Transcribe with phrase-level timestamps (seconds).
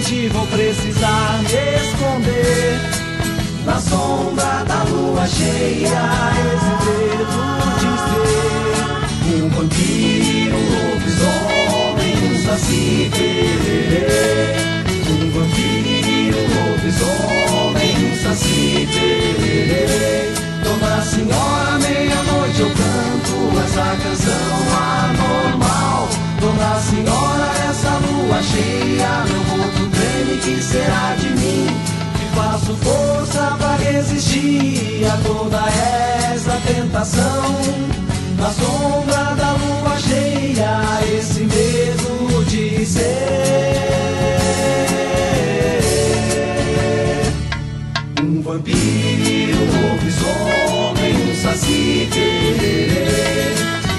[0.00, 2.80] vou vou precisar me esconder.
[3.66, 7.38] Na sombra da lua cheia, esse medo
[7.78, 7.90] de
[9.28, 14.06] ser um vampiro, um lobisomem, um saci pererê.
[15.10, 20.32] Um vampiro, um lobisomem, um saci pererê.
[20.64, 26.08] Dona Senhora, meia-noite eu canto essa canção anormal.
[26.40, 29.71] Dona Senhora, essa lua cheia, meu treme,
[30.42, 31.66] que será de mim?
[32.18, 35.58] Que faço força pra resistir a toda
[36.32, 37.42] essa tentação.
[38.36, 40.80] Na sombra da lua cheia,
[41.16, 43.02] esse medo de ser
[48.20, 52.08] um vampiro, um lobisomem, um saci.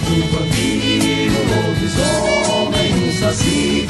[0.10, 3.88] Um vampiro, um lobisomem, um saci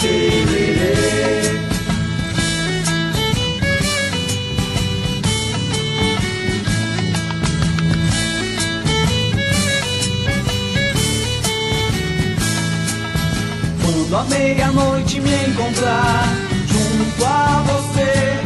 [14.14, 16.28] Quando meia-noite me encontrar
[16.68, 18.38] junto a você,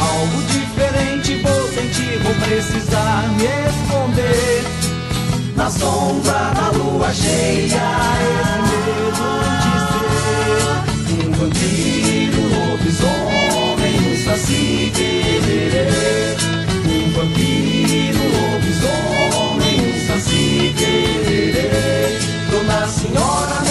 [0.00, 4.64] algo diferente vou sentir, vou precisar me esconder.
[5.54, 7.82] Na sombra da lua cheia,
[8.22, 9.12] esse medo
[9.60, 16.34] de ser um vampiro, um lobisomem, um saci pererê.
[16.88, 21.66] Um vampiro, um lobisomem, um saci pererê.
[22.50, 23.65] Dona Senhora,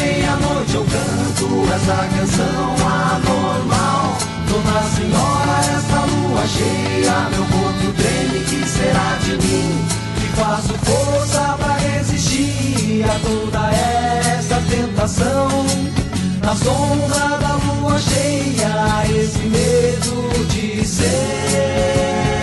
[0.75, 4.17] eu canto essa canção anormal.
[4.49, 9.85] Dona Senhora, essa lua cheia, meu corpo treme, que será de mim?
[10.19, 15.65] Que faço força pra resistir a toda essa tentação.
[16.43, 22.34] Na sombra da lua cheia, esse medo de ser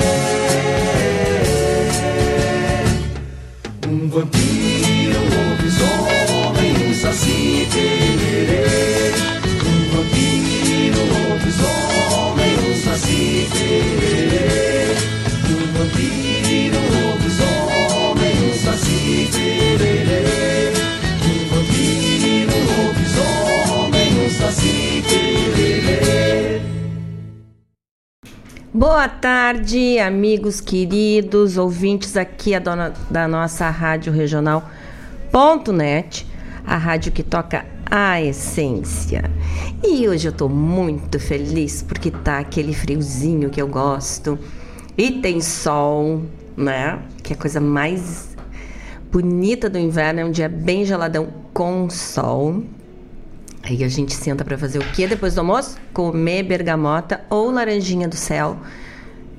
[28.94, 36.26] Boa tarde, amigos queridos, ouvintes aqui a dona da nossa rádio regional.net,
[36.66, 39.25] a rádio que toca a essência.
[39.82, 44.38] E hoje eu tô muito feliz porque tá aquele friozinho que eu gosto
[44.97, 46.98] e tem sol, né?
[47.22, 48.36] Que é a coisa mais
[49.10, 52.62] bonita do inverno, é um dia bem geladão com sol.
[53.62, 55.78] Aí a gente senta para fazer o que depois do almoço?
[55.94, 58.58] Comer bergamota ou laranjinha do céu.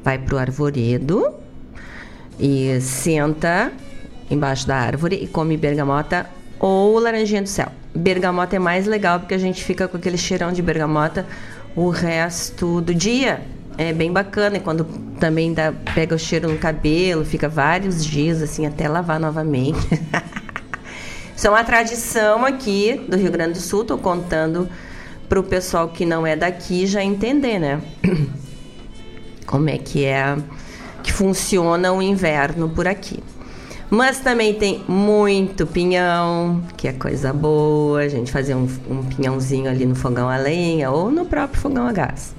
[0.03, 1.33] Vai pro arvoredo
[2.39, 3.71] e senta
[4.29, 7.71] embaixo da árvore e come bergamota ou laranjinha do céu.
[7.93, 11.25] Bergamota é mais legal porque a gente fica com aquele cheirão de bergamota
[11.75, 13.41] o resto do dia.
[13.77, 14.85] É bem bacana e quando
[15.19, 19.79] também dá, pega o cheiro no cabelo, fica vários dias assim até lavar novamente.
[21.35, 24.69] Isso é uma tradição aqui do Rio Grande do Sul, estou contando
[25.27, 27.81] para o pessoal que não é daqui já entender, né?
[29.53, 30.35] Como é que é
[31.03, 33.19] que funciona o inverno por aqui.
[33.87, 39.69] Mas também tem muito pinhão, que é coisa boa, a gente fazer um, um pinhãozinho
[39.69, 42.33] ali no fogão a lenha ou no próprio fogão a gás.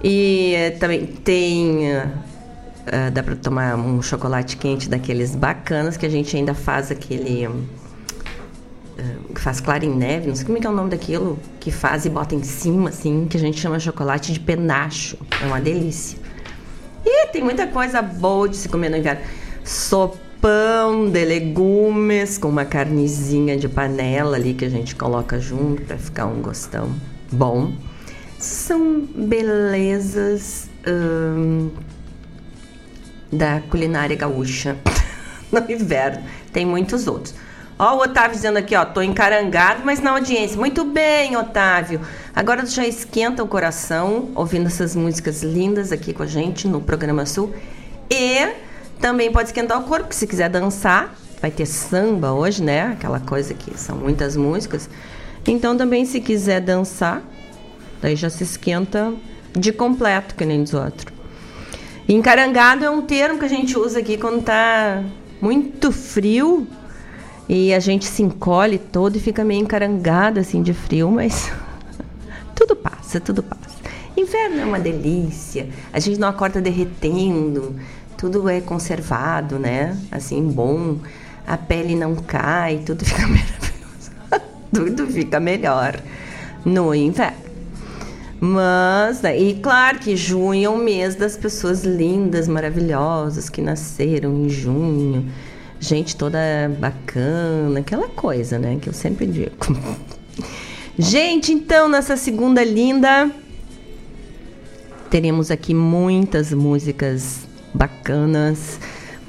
[0.00, 1.88] E também tem
[2.86, 7.48] Uh, dá para tomar um chocolate quente daqueles bacanas que a gente ainda faz aquele.
[8.98, 11.38] Uh, que faz clara em neve, não sei como é que é o nome daquilo,
[11.60, 15.18] que faz e bota em cima, assim, que a gente chama chocolate de penacho.
[15.42, 16.18] É uma delícia.
[17.04, 19.20] E tem muita coisa boa de se comer no inverno.
[19.62, 25.98] Sopão de legumes com uma carnezinha de panela ali que a gente coloca junto para
[25.98, 26.90] ficar um gostão
[27.30, 27.72] bom.
[28.38, 30.70] São belezas.
[30.86, 31.70] Hum,
[33.30, 34.76] da culinária gaúcha
[35.50, 36.22] no inverno.
[36.52, 37.34] Tem muitos outros.
[37.78, 40.56] Ó, o Otávio dizendo aqui, ó, tô encarangado, mas na audiência.
[40.56, 42.00] Muito bem, Otávio.
[42.34, 47.26] Agora já esquenta o coração ouvindo essas músicas lindas aqui com a gente no programa
[47.26, 47.54] Sul.
[48.10, 48.48] E
[48.98, 51.14] também pode esquentar o corpo, se quiser dançar.
[51.40, 52.92] Vai ter samba hoje, né?
[52.92, 54.88] Aquela coisa que são muitas músicas.
[55.46, 57.22] Então também se quiser dançar,
[58.00, 59.12] daí já se esquenta
[59.52, 61.12] de completo, que nem dos outros.
[62.08, 65.02] Encarangado é um termo que a gente usa aqui quando tá
[65.42, 66.66] muito frio
[67.48, 71.50] e a gente se encolhe todo e fica meio encarangado assim de frio, mas
[72.54, 73.76] tudo passa, tudo passa.
[74.16, 75.68] Inverno é uma delícia.
[75.92, 77.76] A gente não acorda derretendo,
[78.16, 79.96] tudo é conservado, né?
[80.10, 80.98] Assim, bom.
[81.46, 84.10] A pele não cai, tudo fica maravilhoso.
[84.72, 86.00] tudo fica melhor
[86.64, 87.46] no inverno.
[88.40, 94.44] Mas, né, e claro que junho é o mês das pessoas lindas, maravilhosas que nasceram
[94.44, 95.30] em junho
[95.80, 96.38] gente toda
[96.78, 98.78] bacana, aquela coisa, né?
[98.80, 99.52] Que eu sempre digo.
[100.98, 103.30] gente, então, nessa segunda linda,
[105.10, 108.80] teremos aqui muitas músicas bacanas,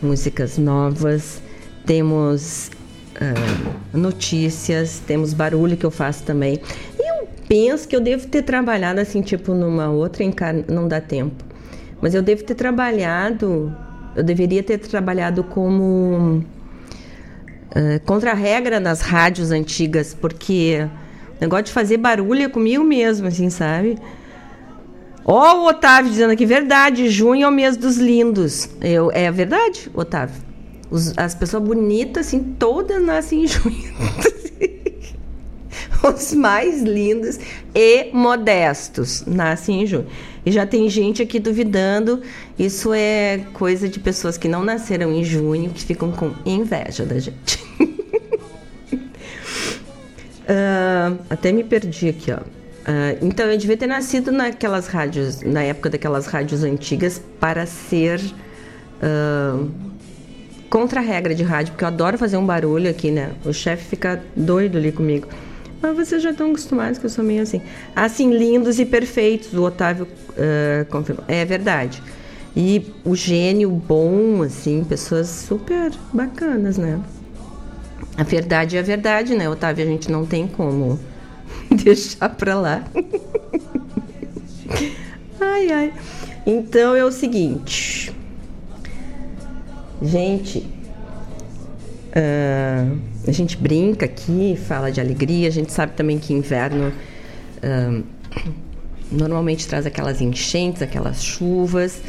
[0.01, 1.41] músicas novas,
[1.85, 2.71] temos
[3.15, 6.59] uh, notícias, temos barulho que eu faço também.
[6.99, 11.01] E eu penso que eu devo ter trabalhado assim, tipo, numa outra encarnação, não dá
[11.01, 11.43] tempo.
[12.01, 13.75] Mas eu devo ter trabalhado
[14.17, 16.43] eu deveria ter trabalhado como
[17.69, 20.87] uh, contra-regra nas rádios antigas, porque
[21.37, 23.97] o negócio de fazer barulho é comigo mesmo, assim, sabe?
[25.23, 28.69] Ó, oh, o Otávio dizendo aqui, verdade, junho é o mês dos lindos.
[28.81, 30.41] Eu, é verdade, Otávio.
[30.89, 33.93] Os, as pessoas bonitas, assim, todas nascem em junho.
[36.15, 37.39] Os mais lindos
[37.75, 40.07] e modestos nascem em junho.
[40.45, 42.21] E já tem gente aqui duvidando.
[42.57, 47.19] Isso é coisa de pessoas que não nasceram em junho, que ficam com inveja da
[47.19, 47.61] gente.
[50.43, 52.37] uh, até me perdi aqui, ó.
[52.37, 58.21] Uh, então eu devia ter nascido naquelas rádios, na época daquelas rádios antigas, para ser
[59.03, 59.69] uh,
[60.69, 63.31] contra a regra de rádio, porque eu adoro fazer um barulho aqui, né?
[63.43, 65.27] O chefe fica doido ali comigo.
[65.81, 67.61] Mas vocês já estão acostumados que eu sou meio assim.
[67.95, 71.23] Assim, lindos e perfeitos, o Otávio uh, confirmou.
[71.27, 72.01] É verdade.
[72.55, 76.99] E o gênio bom, assim, pessoas super bacanas, né?
[78.17, 79.85] A verdade é a verdade, né, Otávio?
[79.85, 80.99] A gente não tem como
[81.69, 82.83] deixar pra lá.
[85.39, 85.93] ai, ai.
[86.47, 88.11] Então é o seguinte.
[90.01, 90.65] Gente,
[92.15, 92.97] uh,
[93.27, 96.91] a gente brinca aqui, fala de alegria, a gente sabe também que inverno
[97.57, 98.03] uh,
[99.11, 102.01] normalmente traz aquelas enchentes, aquelas chuvas.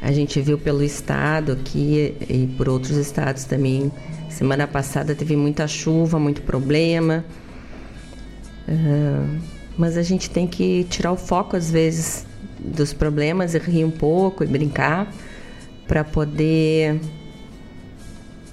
[0.00, 3.90] A gente viu pelo estado aqui e por outros estados também.
[4.30, 7.24] Semana passada teve muita chuva, muito problema.
[9.76, 12.26] Mas a gente tem que tirar o foco às vezes
[12.58, 15.12] dos problemas e rir um pouco e brincar
[15.86, 17.00] para poder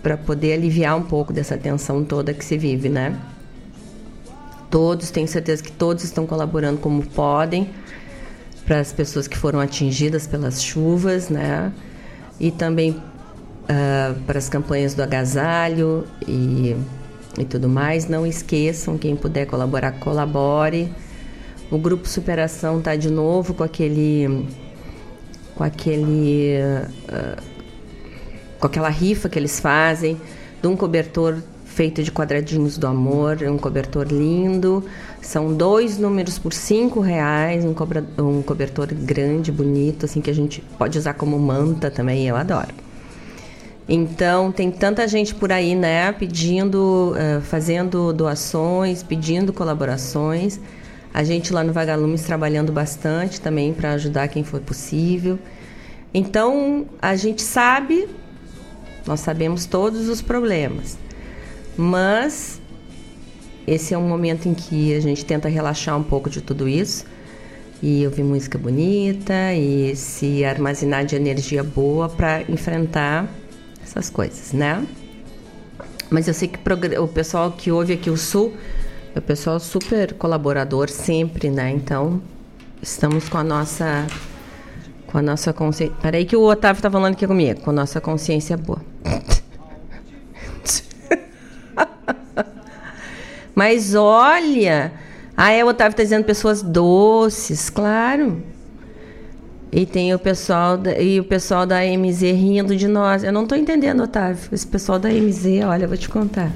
[0.05, 3.19] para poder aliviar um pouco dessa tensão toda que se vive, né?
[4.69, 7.71] Todos, tenho certeza que todos estão colaborando como podem
[8.67, 11.73] para as pessoas que foram atingidas pelas chuvas, né?
[12.39, 16.75] E também uh, para as campanhas do agasalho e,
[17.39, 18.07] e tudo mais.
[18.07, 20.93] Não esqueçam, quem puder colaborar, colabore.
[21.71, 24.47] O grupo Superação está de novo com aquele
[25.55, 26.59] com aquele
[27.09, 27.54] uh,
[28.65, 30.19] com aquela rifa que eles fazem,
[30.59, 34.83] de um cobertor feito de quadradinhos do amor, um cobertor lindo.
[35.21, 40.33] São dois números por cinco reais, um, cobra, um cobertor grande, bonito, assim que a
[40.33, 42.27] gente pode usar como manta também.
[42.27, 42.73] Eu adoro.
[43.87, 50.59] Então tem tanta gente por aí, né, pedindo, uh, fazendo doações, pedindo colaborações.
[51.13, 55.37] A gente lá no Vagalumes trabalhando bastante também para ajudar quem for possível.
[56.11, 58.07] Então a gente sabe
[59.05, 60.97] nós sabemos todos os problemas.
[61.77, 62.59] Mas
[63.67, 67.05] esse é um momento em que a gente tenta relaxar um pouco de tudo isso
[67.81, 73.27] e ouvir música bonita e se armazenar de energia boa para enfrentar
[73.83, 74.85] essas coisas, né?
[76.09, 76.59] Mas eu sei que
[76.99, 78.53] o pessoal que ouve aqui o Sul
[79.13, 81.71] é o pessoal super colaborador sempre, né?
[81.71, 82.21] Então,
[82.81, 84.05] estamos com a nossa
[85.07, 85.95] com a nossa consciência.
[86.01, 87.61] Peraí que o Otávio tá falando aqui comigo.
[87.61, 88.94] Com a nossa consciência boa.
[93.55, 94.91] Mas olha.
[95.37, 98.41] Ah, é, o Otávio tá dizendo pessoas doces, claro.
[99.71, 103.23] E tem o pessoal da, e o pessoal da MZ rindo de nós.
[103.23, 104.37] Eu não estou entendendo, Otávio.
[104.51, 106.51] Esse pessoal da MZ, olha, eu vou te contar.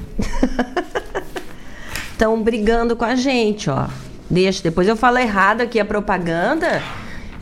[2.12, 3.88] Estão brigando com a gente, ó.
[4.30, 6.82] Deixa, depois eu falo errado aqui a propaganda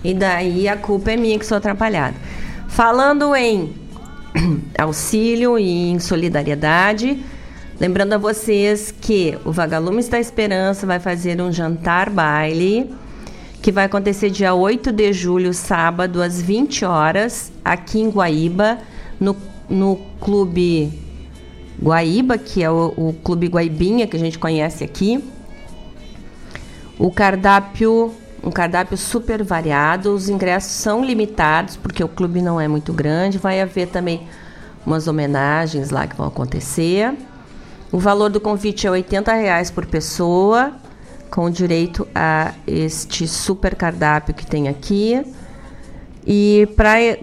[0.04, 2.16] e daí a culpa é minha que sou atrapalhada.
[2.68, 3.76] Falando em
[4.78, 7.24] auxílio e em solidariedade,
[7.80, 12.90] lembrando a vocês que o Vagalumes da Esperança vai fazer um jantar baile
[13.62, 18.78] que vai acontecer dia 8 de julho, sábado, às 20 horas, aqui em Guaíba,
[19.20, 19.36] no,
[19.70, 20.92] no Clube
[21.82, 25.24] Guaíba, que é o, o Clube Guaibinha, que a gente conhece aqui.
[26.98, 28.14] O cardápio,
[28.48, 33.38] um cardápio super variado, os ingressos são limitados, porque o clube não é muito grande.
[33.38, 34.26] Vai haver também
[34.86, 37.14] umas homenagens lá que vão acontecer.
[37.92, 39.06] O valor do convite é R$
[39.42, 40.74] reais por pessoa
[41.30, 45.22] com direito a este super cardápio que tem aqui.
[46.26, 46.70] E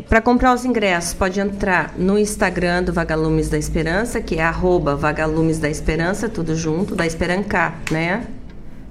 [0.09, 4.95] para comprar os ingressos, pode entrar no Instagram do Vagalumes da Esperança, que é arroba
[4.95, 8.27] Vagalumes da Esperança, tudo junto, da Esperancar, né?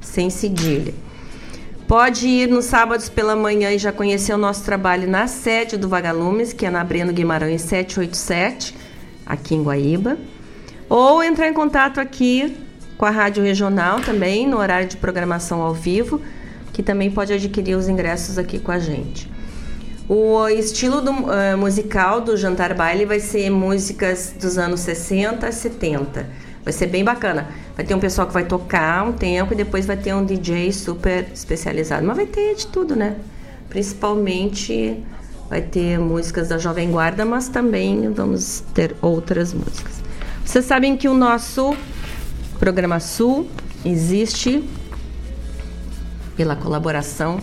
[0.02, 0.94] Sem cedilha.
[1.94, 5.88] Pode ir nos sábados pela manhã e já conhecer o nosso trabalho na sede do
[5.88, 8.76] Vagalumes, que é na Breno Guimarães 787,
[9.24, 10.18] aqui em Guaíba.
[10.90, 12.58] Ou entrar em contato aqui
[12.98, 16.20] com a Rádio Regional também, no horário de programação ao vivo,
[16.74, 19.30] que também pode adquirir os ingressos aqui com a gente.
[20.10, 25.52] O estilo do, uh, musical do Jantar Baile vai ser músicas dos anos 60 a
[25.52, 26.28] 70.
[26.64, 27.48] Vai ser bem bacana.
[27.76, 30.72] Vai ter um pessoal que vai tocar um tempo e depois vai ter um DJ
[30.72, 32.06] super especializado.
[32.06, 33.18] Mas vai ter de tudo, né?
[33.70, 35.04] Principalmente
[35.50, 40.02] vai ter músicas da Jovem Guarda, mas também vamos ter outras músicas.
[40.46, 41.76] Vocês sabem que o nosso
[42.60, 43.48] Programa Sul
[43.84, 44.64] existe
[46.36, 47.40] pela colaboração,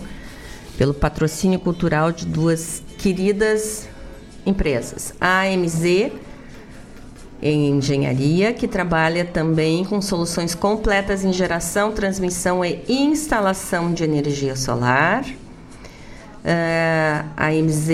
[0.77, 3.87] pelo patrocínio cultural de duas queridas
[4.45, 5.13] empresas.
[5.21, 6.11] A AMZ
[7.41, 14.55] em engenharia, que trabalha também com soluções completas em geração, transmissão e instalação de energia
[14.55, 15.25] solar.
[16.43, 17.87] Uh, a AMZ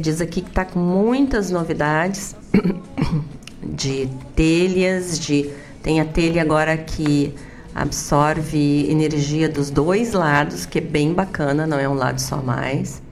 [0.00, 2.34] diz aqui que está com muitas novidades
[3.62, 5.50] de telhas, de
[5.82, 7.34] tem a telha agora que
[7.74, 13.02] absorve energia dos dois lados, que é bem bacana, não é um lado só mais.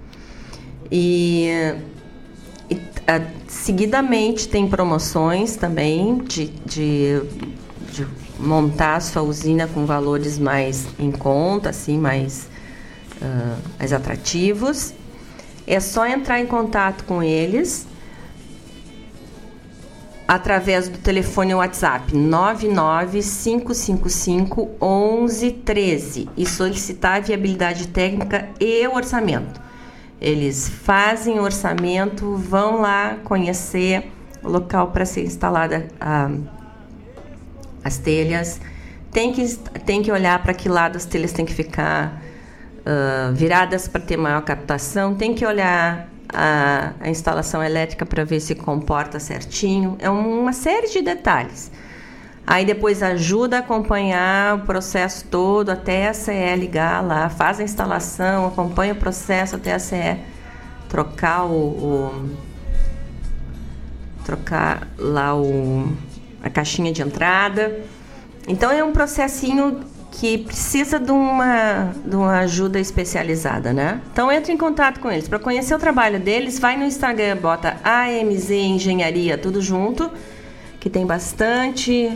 [0.91, 1.75] E,
[3.49, 7.21] seguidamente tem promoções também de, de,
[7.93, 8.07] de,
[8.39, 12.49] montar a sua usina com valores mais em conta, assim, mais,
[13.21, 14.95] uh, mais atrativos.
[15.67, 17.87] É só entrar em contato com eles
[20.27, 29.61] através do telefone WhatsApp 99555 1113 e solicitar a viabilidade técnica e orçamento.
[30.23, 36.31] Eles fazem o orçamento, vão lá conhecer o local para ser instalada a,
[37.83, 38.61] as telhas.
[39.11, 39.45] Tem que,
[39.85, 42.23] tem que olhar para que lado as telhas têm que ficar
[42.87, 48.39] uh, viradas para ter maior captação, tem que olhar a, a instalação elétrica para ver
[48.39, 49.97] se comporta certinho.
[49.99, 51.69] É uma série de detalhes.
[52.53, 57.63] Aí depois ajuda a acompanhar o processo todo até a CE ligar lá, faz a
[57.63, 60.19] instalação, acompanha o processo até a CE
[60.87, 62.31] trocar o, o
[64.23, 65.97] trocar lá o,
[66.43, 67.81] a caixinha de entrada.
[68.47, 69.81] Então é um processinho
[70.11, 74.03] que precisa de uma, de uma ajuda especializada, né?
[74.13, 75.27] Então entre em contato com eles.
[75.27, 80.11] Para conhecer o trabalho deles, vai no Instagram, bota AMZ Engenharia, tudo junto,
[80.79, 82.15] que tem bastante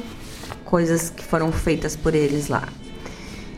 [0.66, 2.68] coisas que foram feitas por eles lá.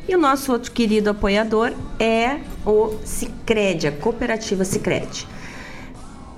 [0.08, 5.26] E o nosso outro querido apoiador é o Sicredi, a cooperativa Sicredi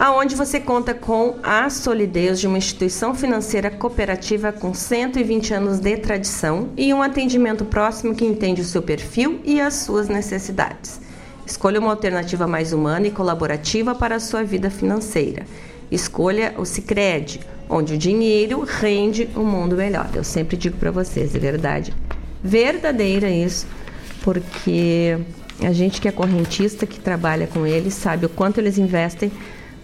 [0.00, 5.94] aonde você conta com a solidez de uma instituição financeira cooperativa com 120 anos de
[5.98, 10.98] tradição e um atendimento próximo que entende o seu perfil e as suas necessidades.
[11.44, 15.44] Escolha uma alternativa mais humana e colaborativa para a sua vida financeira.
[15.90, 20.08] Escolha o Sicredi, onde o dinheiro rende um mundo melhor.
[20.14, 21.92] Eu sempre digo para vocês, é verdade.
[22.42, 23.66] Verdadeira isso,
[24.22, 25.18] porque
[25.62, 29.30] a gente que é correntista, que trabalha com eles, sabe o quanto eles investem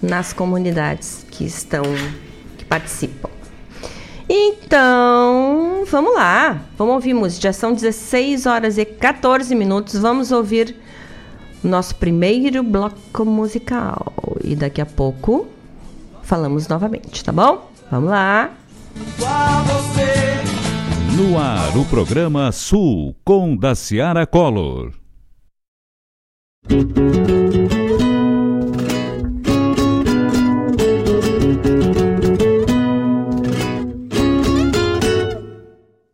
[0.01, 1.83] nas comunidades que estão
[2.57, 3.31] que participam.
[4.29, 6.63] Então, vamos lá.
[6.77, 7.43] Vamos ouvir música.
[7.43, 10.01] Já são 16 horas e 14 minutos.
[10.01, 10.75] Vamos ouvir
[11.63, 14.13] nosso primeiro bloco musical.
[14.43, 15.47] E daqui a pouco
[16.27, 17.71] falamos novamente, tá bom?
[17.91, 18.51] Vamos lá!
[21.17, 24.93] No ar, o programa Sul com Daciara Collor.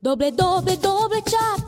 [0.02, 1.61] Doble, doble, doble, tchau.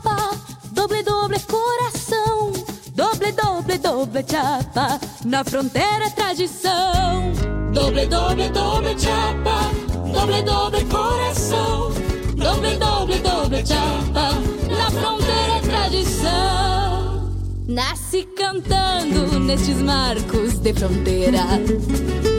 [4.15, 7.33] Doble, chapa, na fronteira é tradição.
[7.73, 9.71] Doble, doble, doble chapa,
[10.13, 11.91] doble, doble coração.
[12.35, 14.31] Doble, doble, doble chapa,
[14.69, 17.31] na fronteira é tradição.
[17.67, 21.43] Nasce cantando nestes marcos de fronteira,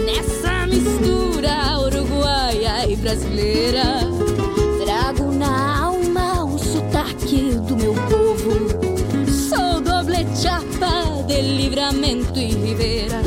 [0.06, 4.00] nessa mistura uruguaia e brasileira.
[4.84, 5.85] Trago na
[11.26, 13.20] de livramento e ribeira.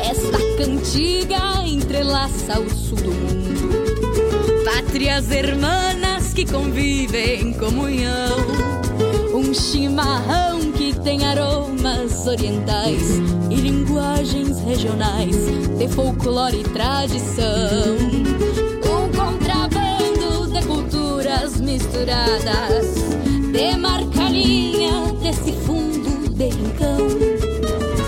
[0.00, 4.64] Esta cantiga entrelaça o sul do mundo.
[4.64, 8.36] Pátrias hermanas que convivem em comunhão.
[9.34, 13.18] Um chimarrão que tem aromas orientais
[13.50, 15.36] e linguagens regionais
[15.78, 17.96] de folclore e tradição.
[18.82, 22.94] Um contrabando de culturas misturadas,
[23.52, 25.83] demarca a linha desse fundo
[26.34, 26.98] de rincão.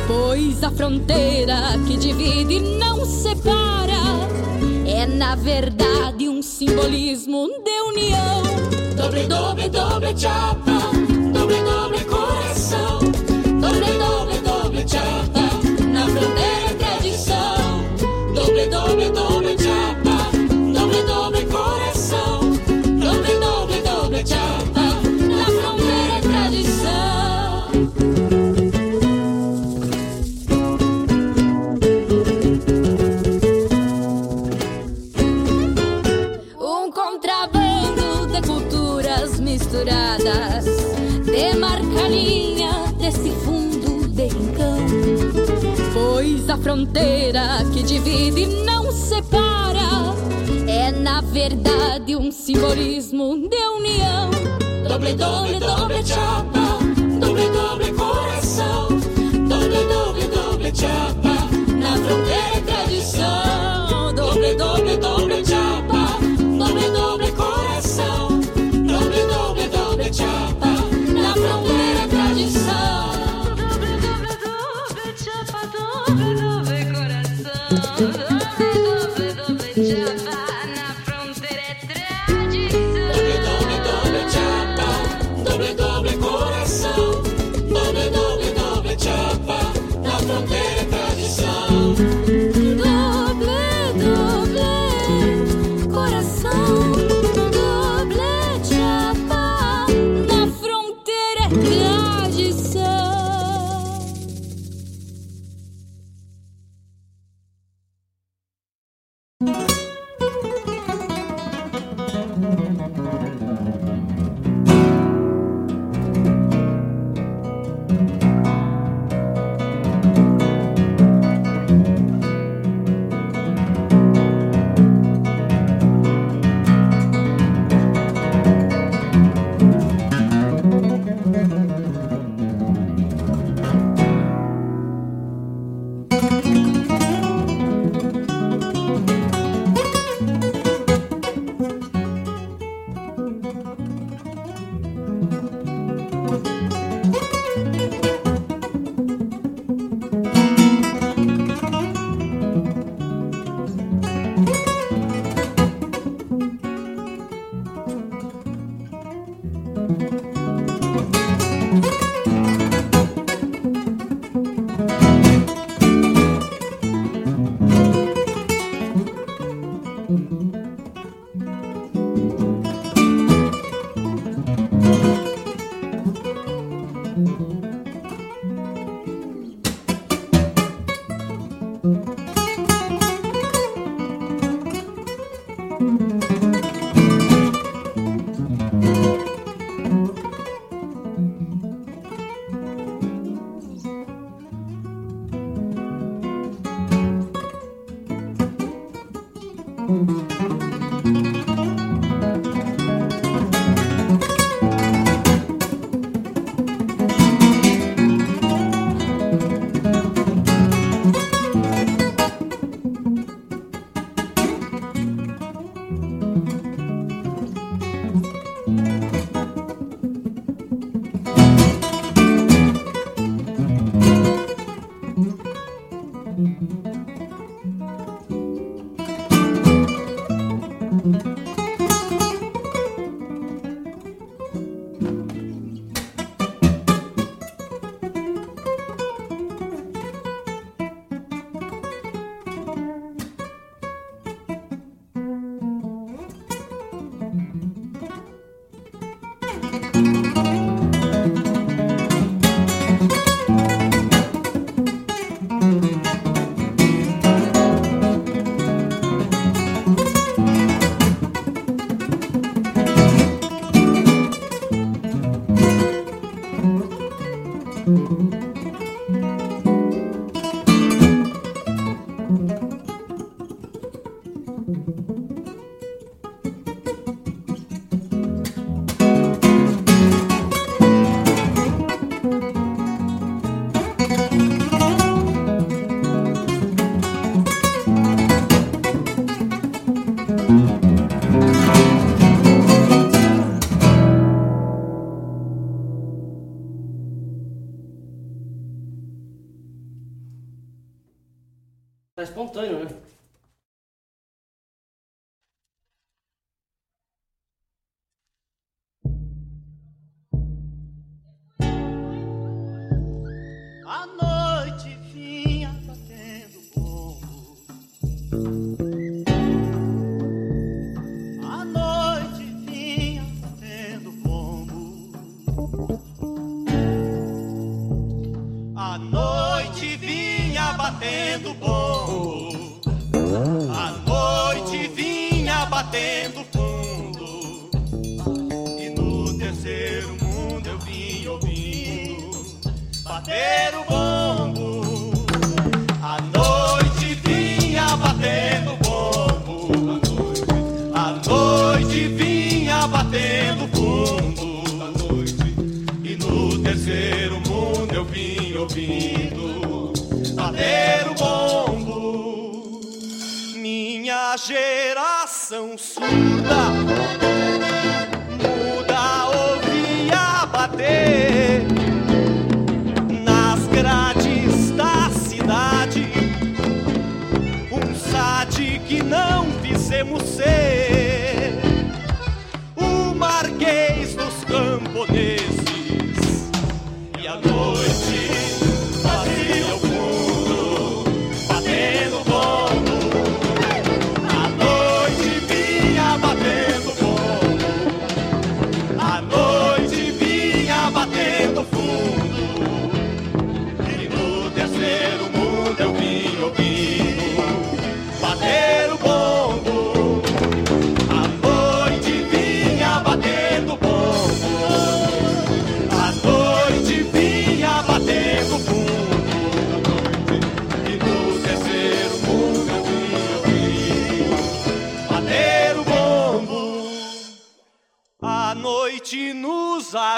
[0.06, 1.56] Pois a fronteira
[1.86, 3.94] que divide não separa
[4.86, 8.42] é na verdade um simbolismo de união.
[8.96, 11.15] Doble, doble, doble chapa,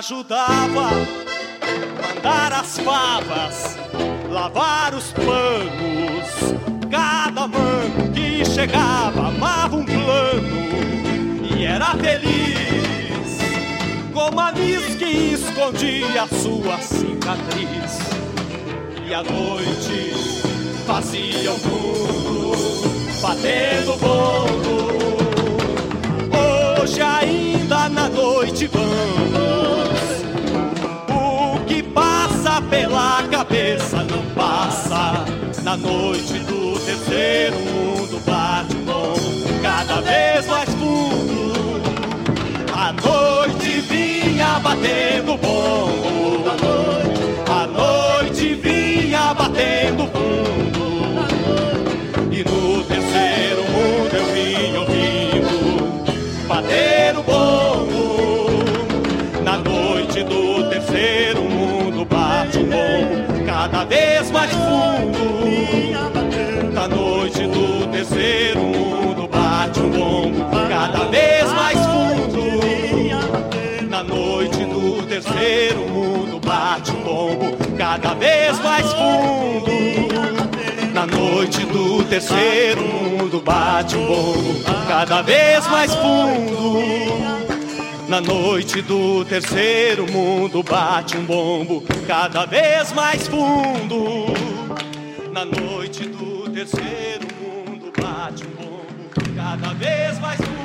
[0.09, 0.38] ajuda
[82.09, 86.79] terceiro mundo bate um bombo cada vez mais fundo.
[88.09, 94.27] Na noite do terceiro mundo bate um bombo cada vez mais fundo.
[95.33, 100.58] Na noite do terceiro mundo bate um bombo cada vez mais fundo.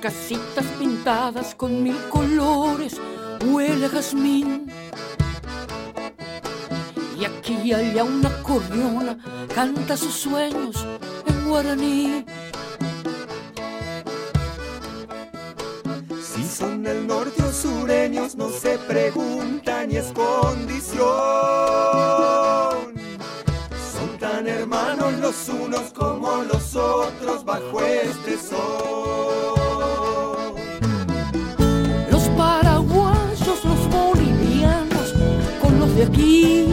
[0.00, 2.96] casitas pintadas con mil colores
[3.44, 4.70] huele a jazmín.
[7.18, 9.18] Y aquí y allá una cordiona
[9.54, 10.86] canta sus sueños
[11.26, 12.24] en guaraní.
[16.22, 21.06] Si son del norte o sureños, no se preguntan y es condición.
[23.92, 29.65] Son tan hermanos los unos como los otros bajo este sol.
[35.96, 36.66] De aquí.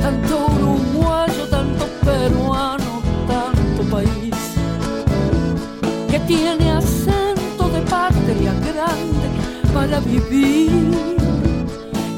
[0.00, 4.36] Tanto uruguayo, tanto peruano, tanto país.
[6.08, 9.26] Que tiene acento de patria grande
[9.72, 10.70] para vivir.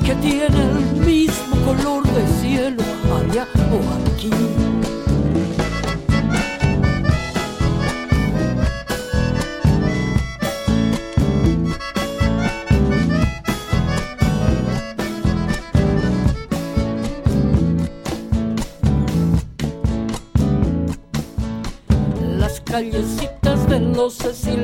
[0.04, 2.82] Que tiene el mismo color de cielo
[3.18, 4.65] allá o aquí.
[22.76, 24.55] Callecitas de los y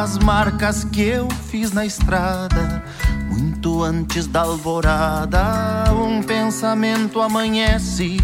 [0.00, 2.82] as marcas que eu fiz na estrada.
[3.28, 8.16] Muito antes da alvorada, um pensamento amanhece.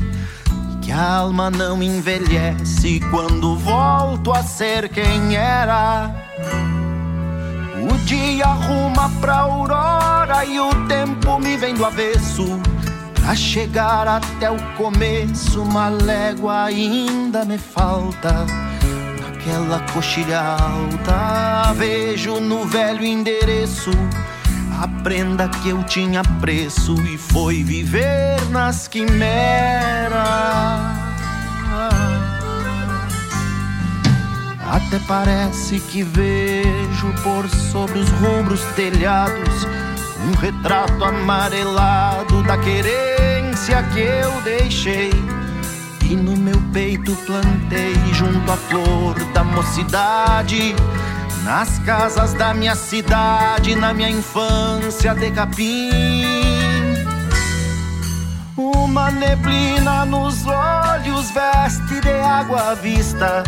[0.81, 6.15] Que a alma não envelhece quando volto a ser quem era.
[7.91, 12.59] O dia arruma pra aurora e o tempo me vem do avesso.
[13.21, 18.66] Pra chegar até o começo, uma légua ainda me falta.
[19.47, 23.93] Naquela coxilha alta, vejo no velho endereço
[24.83, 30.19] a prenda que eu tinha preço e foi viver nas quimeras.
[34.69, 39.65] Até parece que vejo por sobre os rubros telhados
[40.29, 45.13] um retrato amarelado da querência que eu deixei.
[46.03, 46.36] E no
[46.77, 50.77] peito plantei junto à flor da mocidade
[51.43, 56.85] nas casas da minha cidade, na minha infância de capim.
[58.55, 63.43] Uma neblina nos olhos veste de água à vista,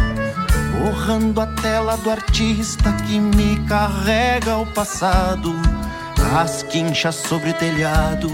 [0.81, 5.55] borrando a tela do artista que me carrega o passado.
[6.35, 8.31] As quinchas sobre o telhado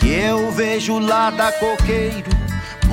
[0.00, 2.41] que eu vejo lá da coqueiro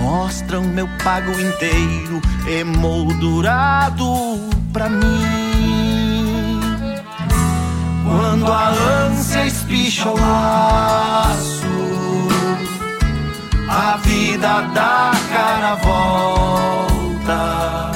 [0.09, 4.39] mostram meu pago inteiro emoldurado
[4.73, 6.59] pra mim.
[8.03, 11.63] Quando a ânsia espicha o laço,
[13.69, 17.91] a vida dá cara volta.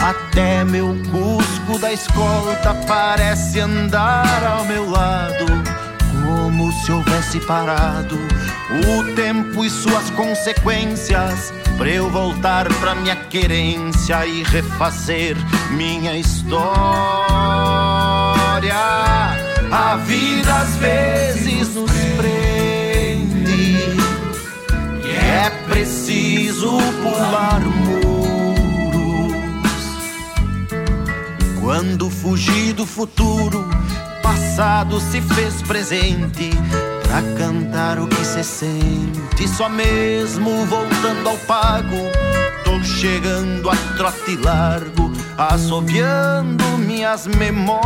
[0.00, 5.46] Até meu cusco da escolta parece andar ao meu lado,
[6.24, 8.18] como se houvesse parado
[8.70, 15.36] o tempo e suas consequências pra eu voltar pra minha querência e refazer
[15.72, 16.64] minha história.
[19.70, 23.76] A vida às vezes nos prende
[25.04, 28.14] e é preciso pular muros.
[31.60, 33.68] Quando fugi do futuro,
[34.22, 36.50] passado se fez presente
[37.14, 39.46] pra cantar o que se sente.
[39.46, 42.10] Só mesmo voltando ao pago,
[42.64, 47.84] tô chegando a trote largo assobiando minhas memórias.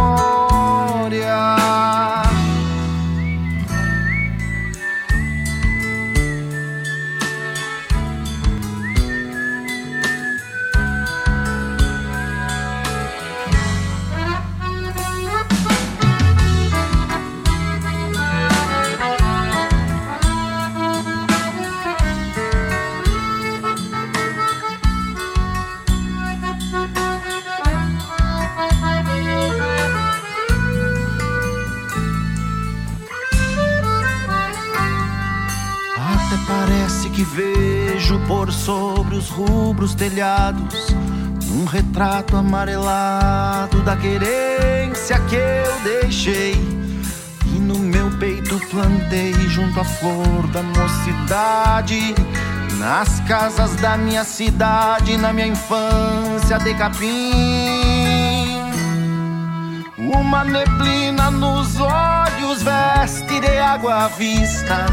[39.88, 40.94] Rubros telhados
[41.50, 46.54] um retrato amarelado da querência que eu deixei.
[47.46, 52.14] E no meu peito plantei junto à flor da mocidade
[52.78, 58.58] nas casas da minha cidade na minha infância de capim.
[59.96, 64.86] Uma neblina nos olhos veste de água à vista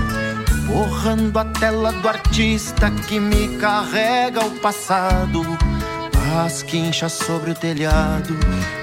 [0.65, 5.41] borrando a tela do artista que me carrega o passado.
[6.45, 8.35] As quinchas sobre o telhado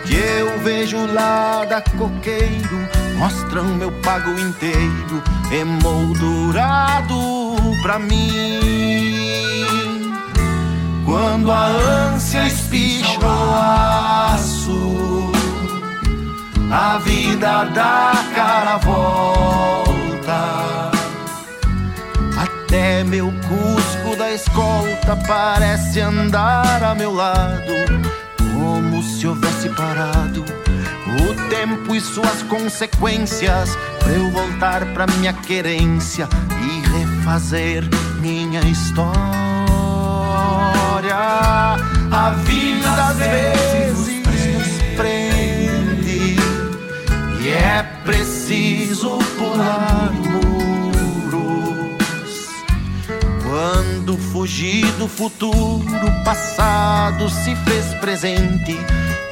[0.07, 7.15] que eu vejo lá da coqueiro mostram meu pago inteiro emoldurado
[7.83, 8.61] pra mim.
[11.05, 15.33] Quando a ânsia espicha o aço,
[16.71, 20.92] a vida dá cara volta
[22.73, 27.71] até meu cusco da escolta parece andar a meu lado,
[28.39, 36.27] como se houvesse parado o tempo e suas consequências pra eu voltar pra minha querência
[36.63, 37.85] e refazer
[38.23, 39.13] minha história.
[42.11, 46.37] A vida às vezes nos prende
[47.39, 50.11] e é preciso pular
[53.53, 55.85] Quando fugi do futuro,
[56.25, 58.75] passado se fez presente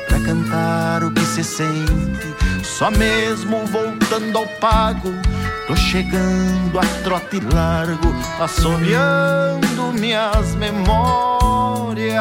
[0.06, 2.28] pra cantar o que se sente.
[2.62, 5.10] Só mesmo voltando ao pago,
[5.66, 12.20] tô chegando a trote largo, assobiando minhas memórias.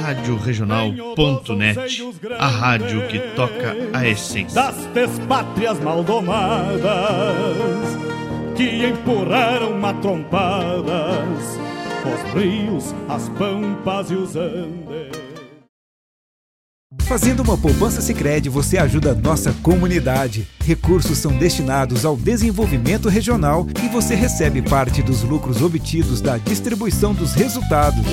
[0.00, 2.02] Rádio Regional.net,
[2.38, 6.84] a rádio que toca a essência das despátrias maldomadas
[8.56, 11.58] que empurraram matrompadas
[12.06, 15.26] os rios, as pampas e os andes.
[17.02, 20.46] Fazendo uma poupança Sicredi, você ajuda a nossa comunidade.
[20.64, 27.14] Recursos são destinados ao desenvolvimento regional e você recebe parte dos lucros obtidos da distribuição
[27.14, 28.04] dos resultados.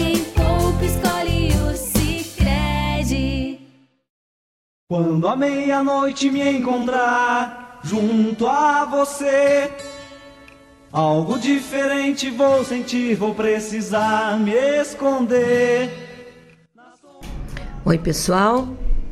[4.94, 9.72] Quando a meia-noite me encontrar junto a você,
[10.91, 15.89] algo diferente vou sentir, vou precisar me esconder.
[17.84, 18.68] Oi, pessoal.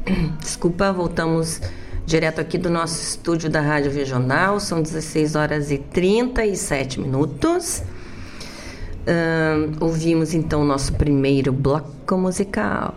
[0.40, 1.60] Desculpa, voltamos
[2.06, 4.60] direto aqui do nosso estúdio da Rádio Regional.
[4.60, 7.82] São 16 horas e 37 minutos.
[9.08, 12.95] Ahn, ouvimos então o nosso primeiro bloco musical,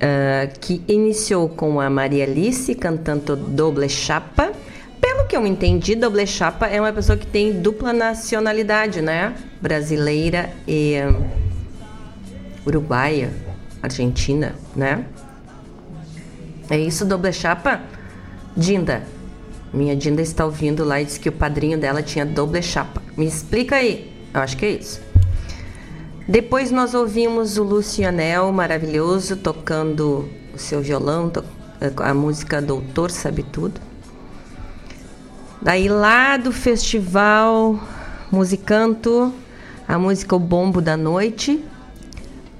[0.00, 4.52] ah, que iniciou com a Maria Alice cantando Doble Chapa.
[5.00, 9.34] Pelo que eu entendi, Doble Chapa é uma pessoa que tem dupla nacionalidade, né?
[9.60, 11.22] Brasileira e hum,
[12.66, 13.30] uruguaia,
[13.82, 15.04] argentina, né?
[16.70, 17.82] É isso, Doble Chapa?
[18.56, 19.02] Dinda.
[19.72, 23.02] Minha Dinda está ouvindo lá e disse que o padrinho dela tinha doble chapa.
[23.16, 24.10] Me explica aí.
[24.32, 25.05] Eu acho que é isso.
[26.28, 31.30] Depois nós ouvimos o Lucianel maravilhoso tocando o seu violão,
[31.98, 33.80] a música Doutor Sabe Tudo.
[35.62, 37.78] Daí lá do festival
[38.32, 39.32] Musicanto,
[39.86, 41.64] a música O Bombo da Noite,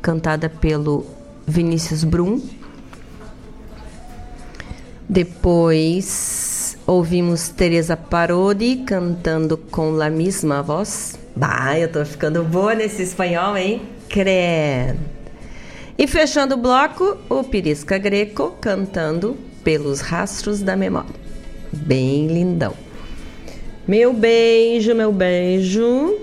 [0.01, 1.05] cantada pelo
[1.45, 2.41] Vinícius Brum.
[5.09, 11.26] Depois ouvimos Teresa Parodi cantando com la mesma voz.
[11.37, 13.82] Bah, eu tô ficando boa nesse espanhol, hein?
[14.09, 14.99] Credo.
[15.99, 21.14] E fechando o bloco, o Pirisca Greco cantando Pelos Rastros da Memória.
[21.70, 22.72] Bem lindão.
[23.87, 26.16] Meu beijo, meu beijo.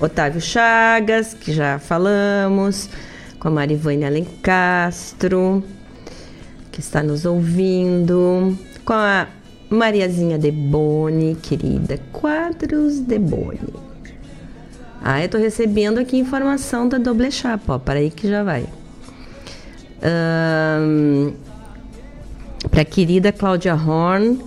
[0.00, 2.90] Otávio Chagas, que já falamos,
[3.38, 5.62] com a Marivane Alencastro,
[6.72, 9.28] que está nos ouvindo, com a
[9.70, 13.85] Mariazinha Deboni, querida, Quadros Deboni.
[15.02, 18.66] Ah, eu tô recebendo aqui informação da Doble Chapa, ó, para aí que já vai.
[20.02, 21.32] Ahn,
[22.70, 24.40] para querida Cláudia Horn,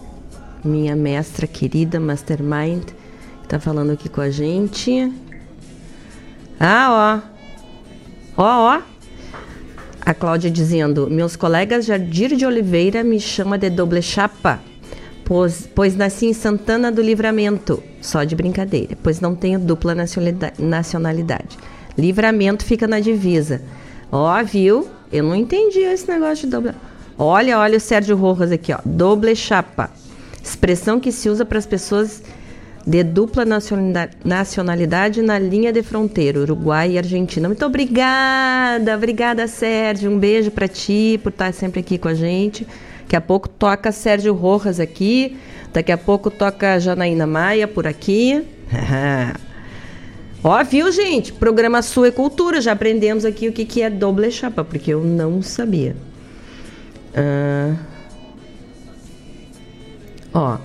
[0.63, 2.83] minha mestra querida, Mastermind,
[3.41, 5.11] que tá falando aqui com a gente.
[6.59, 7.21] Ah,
[8.35, 8.43] ó.
[8.43, 8.81] Ó, ó.
[10.05, 14.59] A Cláudia dizendo: Meus colegas Jardir de Oliveira me chama de doble chapa,
[15.29, 17.83] pois, pois nasci em Santana do Livramento.
[18.01, 21.55] Só de brincadeira, pois não tenho dupla nacionalida- nacionalidade.
[21.95, 23.61] Livramento fica na divisa.
[24.11, 24.87] Ó, viu?
[25.11, 26.71] Eu não entendi esse negócio de doble.
[27.15, 28.79] Olha, olha o Sérgio Rojas aqui, ó.
[28.83, 29.91] Doble chapa.
[30.43, 32.23] Expressão que se usa para as pessoas
[32.87, 33.45] de dupla
[34.25, 37.47] nacionalidade, na linha de fronteira, Uruguai e Argentina.
[37.47, 40.09] Muito obrigada, obrigada, Sérgio.
[40.09, 42.65] Um beijo para ti por estar sempre aqui com a gente.
[43.09, 45.35] Daqui a pouco toca Sérgio Rojas aqui,
[45.73, 48.45] daqui a pouco toca Janaína Maia por aqui.
[50.43, 51.33] Ó, viu, gente?
[51.33, 52.61] Programa Sua e Cultura.
[52.61, 55.95] Já aprendemos aqui o que, que é doble chapa, porque eu não sabia.
[57.15, 57.77] Ah.
[60.31, 60.57] Ó.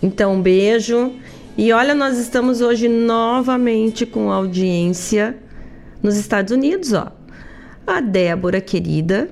[0.00, 1.14] Então, um beijo.
[1.58, 5.36] E olha, nós estamos hoje novamente com audiência
[6.00, 7.10] nos Estados Unidos, ó.
[7.84, 9.28] A Débora, querida,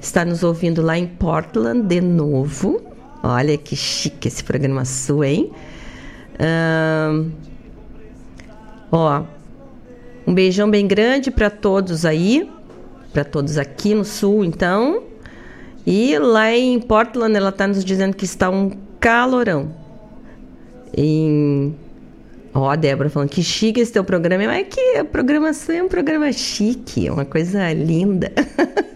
[0.00, 2.80] está nos ouvindo lá em Portland de novo.
[3.22, 5.52] Olha que chique esse programa sua, hein?
[8.90, 9.22] Ó,
[10.26, 12.50] um beijão bem grande para todos aí,
[13.12, 15.02] para todos aqui no sul, então.
[15.86, 19.72] E lá em Portland ela está nos dizendo que está um calorão.
[20.96, 21.74] Em...
[22.52, 24.46] Ó, a Débora falando que chique esse teu programa.
[24.46, 28.32] Mas é que a programação é um programa chique, é uma coisa linda.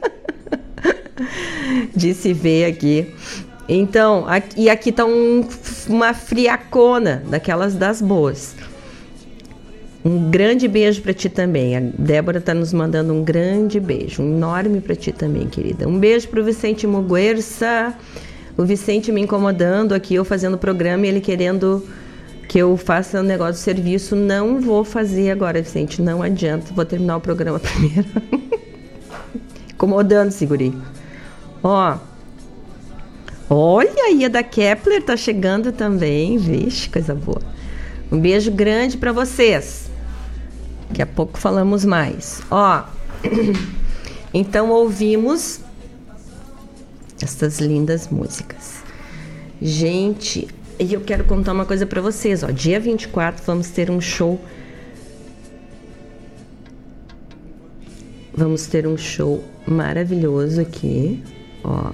[1.94, 3.06] de se ver aqui.
[3.68, 5.46] Então, aqui, e aqui tá um,
[5.88, 8.54] uma friacona, daquelas das boas.
[10.04, 11.76] Um grande beijo para ti também.
[11.76, 15.86] A Débora tá nos mandando um grande beijo, um enorme para ti também, querida.
[15.86, 17.94] Um beijo pro Vicente Muguerça.
[18.56, 21.86] O Vicente me incomodando aqui, eu fazendo o programa e ele querendo
[22.48, 24.16] que eu faça um negócio de serviço.
[24.16, 26.02] Não vou fazer agora, Vicente.
[26.02, 26.72] Não adianta.
[26.74, 28.08] Vou terminar o programa primeiro.
[29.72, 30.74] Incomodando, seguri.
[31.62, 31.98] Ó.
[33.48, 36.38] Olha aí, a da Kepler tá chegando também.
[36.38, 37.42] Vixe, coisa boa.
[38.10, 39.90] Um beijo grande para vocês.
[40.88, 42.42] Daqui a pouco falamos mais.
[42.50, 42.84] Ó.
[44.32, 45.58] Então ouvimos
[47.20, 48.76] estas lindas músicas.
[49.60, 50.46] Gente,
[50.78, 52.52] e eu quero contar uma coisa para vocês, ó.
[52.52, 54.40] Dia 24 vamos ter um show
[58.40, 61.22] Vamos ter um show maravilhoso aqui,
[61.64, 61.90] ó.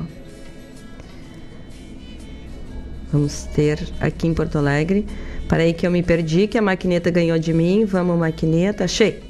[3.12, 5.06] Vamos ter aqui em Porto Alegre.
[5.48, 7.84] Para aí que eu me perdi, que a maquineta ganhou de mim.
[7.84, 8.84] Vamos, maquineta.
[8.84, 9.22] Achei.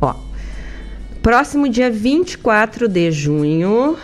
[0.00, 0.14] Ó.
[1.22, 3.96] Próximo dia 24 de junho,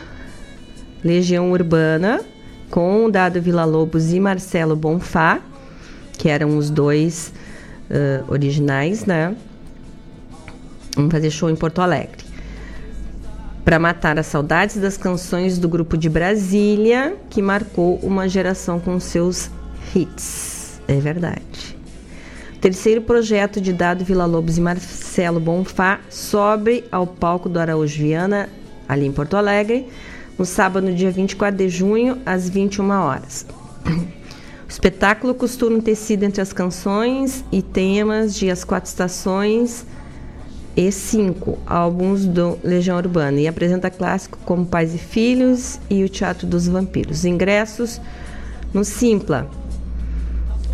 [1.04, 2.20] Legião Urbana,
[2.70, 5.40] com o Dado Vila Lobos e Marcelo Bonfá,
[6.18, 7.32] que eram os dois
[7.90, 9.36] uh, originais, né?
[10.96, 12.21] Vamos fazer show em Porto Alegre.
[13.64, 18.98] Para matar as saudades das canções do grupo de Brasília, que marcou uma geração com
[18.98, 19.50] seus
[19.94, 20.80] hits.
[20.88, 21.76] É verdade.
[22.60, 28.48] Terceiro projeto de Dado Vila Lobos e Marcelo Bonfá sobe ao palco do Araújo Viana,
[28.88, 29.88] ali em Porto Alegre,
[30.38, 33.46] no sábado, dia 24 de junho, às 21 horas.
[33.84, 39.84] O espetáculo costura um tecido entre as canções e temas de As Quatro Estações
[40.76, 46.08] e cinco álbuns do Legião Urbana e apresenta clássicos como Pais e Filhos e o
[46.08, 47.24] Teatro dos Vampiros.
[47.24, 48.00] Ingressos
[48.72, 49.48] no Simpla.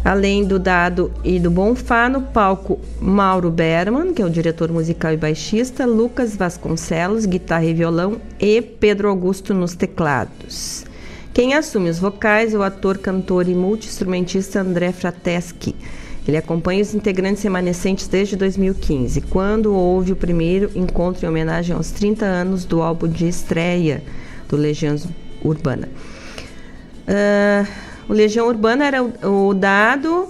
[0.04, 5.12] Além do Dado e do Bonfá, no palco Mauro Berman, que é o diretor musical
[5.12, 10.86] e baixista, Lucas Vasconcelos, guitarra e violão, e Pedro Augusto nos teclados.
[11.34, 15.74] Quem assume os vocais é o ator, cantor e multi-instrumentista André Frateschi.
[16.28, 21.90] Ele acompanha os integrantes remanescentes desde 2015, quando houve o primeiro encontro em homenagem aos
[21.90, 24.02] 30 anos do álbum de estreia
[24.46, 24.94] do Legião
[25.42, 25.88] Urbana.
[27.08, 27.66] Uh,
[28.10, 30.28] o Legião Urbana era o, o Dado,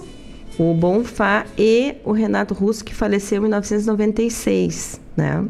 [0.57, 5.45] o Bonfá e o Renato Russo, que faleceu em 1996, né?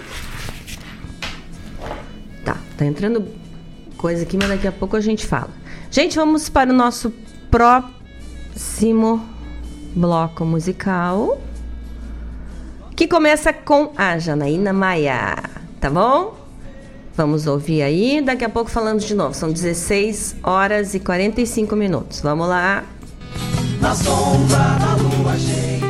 [2.44, 3.26] Tá, tá entrando
[3.98, 5.50] coisa aqui, mas daqui a pouco a gente fala.
[5.90, 7.12] Gente, vamos para o nosso
[7.50, 9.28] próximo
[9.96, 11.42] bloco musical.
[12.96, 15.36] Que começa com a Janaína Maia,
[15.80, 16.38] tá bom?
[17.16, 19.34] Vamos ouvir aí, daqui a pouco falando de novo.
[19.34, 22.22] São 16 horas e 45 minutos.
[22.22, 22.84] Vamos lá
[23.84, 25.84] na sombra da lua cheia.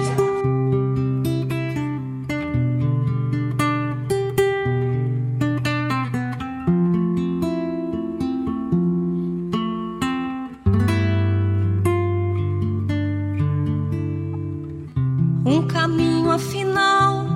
[15.45, 17.27] Um caminho afinal,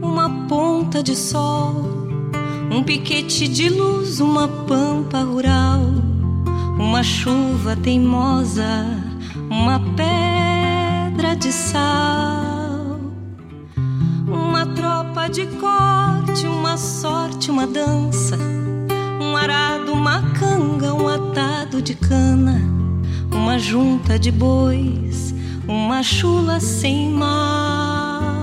[0.00, 1.74] uma ponta de sol,
[2.70, 5.82] um piquete de luz, uma pampa rural,
[6.78, 9.05] uma chuva teimosa,
[9.56, 13.00] uma pedra de sal,
[14.28, 18.36] uma tropa de corte, uma sorte, uma dança,
[19.18, 22.60] um arado, uma canga, um atado de cana,
[23.32, 25.34] uma junta de bois,
[25.66, 28.36] uma chula sem mal.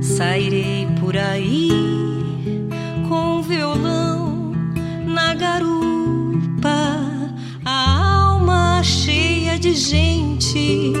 [0.00, 1.47] Sairei por aí
[9.88, 10.92] gente,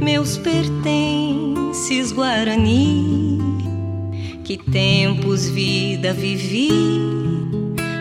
[0.00, 3.38] meus pertences Guarani.
[4.44, 6.70] Que tempos vida vivi,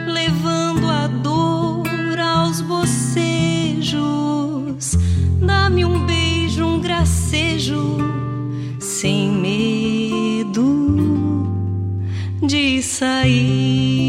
[0.06, 3.98] levando a dor aos bocejos.
[5.42, 7.98] Dá-me um beijo, um gracejo,
[8.80, 10.68] sem medo
[12.44, 14.07] de sair.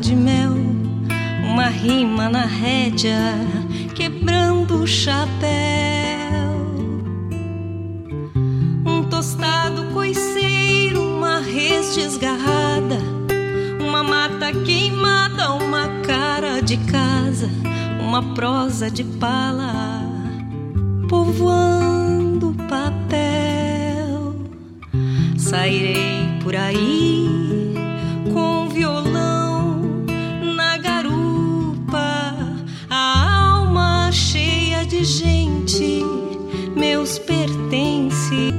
[0.00, 0.52] De mel,
[1.44, 3.34] uma rima na rédea,
[3.94, 5.28] quebrando o chapéu.
[8.86, 12.98] Um tostado coiceiro, uma res desgarrada,
[13.80, 17.50] uma mata queimada, uma cara de casa,
[18.00, 20.02] uma prosa de pala
[21.08, 24.34] povoando papel.
[25.36, 27.41] Sairei por aí
[37.02, 38.54] meus pertences.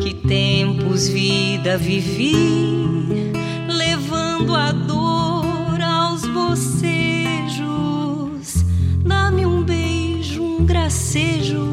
[0.00, 3.32] Que tempos vida vivi,
[3.66, 7.64] levando a dor aos bocejos.
[9.04, 11.66] Dá-me um beijo, um gracejo,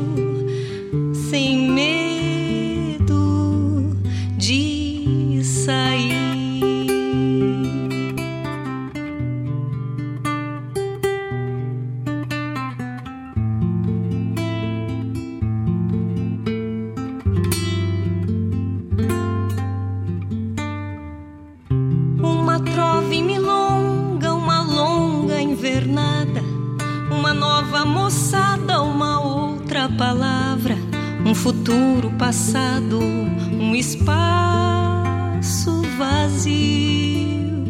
[31.50, 37.66] futuro passado, um espaço vazio,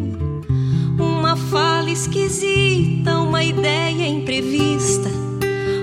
[0.99, 5.09] uma fala esquisita, uma ideia imprevista,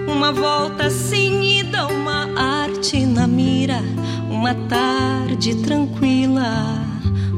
[0.07, 3.81] uma volta sem ida, uma arte na mira,
[4.29, 6.79] uma tarde tranquila,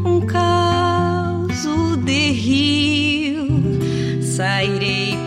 [0.05, 1.69] um caos
[2.05, 3.47] de rio.
[4.21, 5.18] Sairei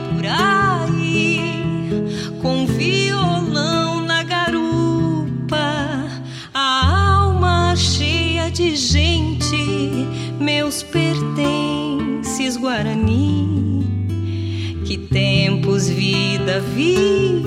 [16.59, 17.40] vida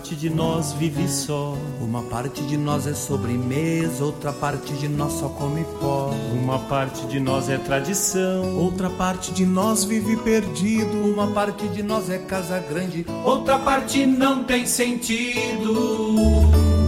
[0.00, 1.54] parte de nós vive só.
[1.78, 6.10] Uma parte de nós é sobremesa, outra parte de nós só come pó.
[6.32, 11.04] Uma parte de nós é tradição, outra parte de nós vive perdido.
[11.04, 15.70] Uma parte de nós é casa grande, outra parte não tem sentido.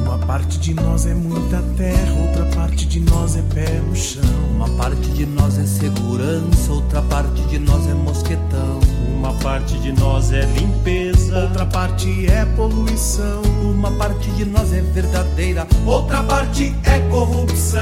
[0.06, 4.22] Uma parte de nós é muita terra, outra parte de nós é pé no chão.
[4.56, 9.01] Uma parte de nós é segurança, outra parte de nós é mosquetão.
[9.22, 13.40] Uma parte de nós é limpeza, outra parte é poluição.
[13.62, 17.80] Uma parte de nós é verdadeira, outra parte é corrupção.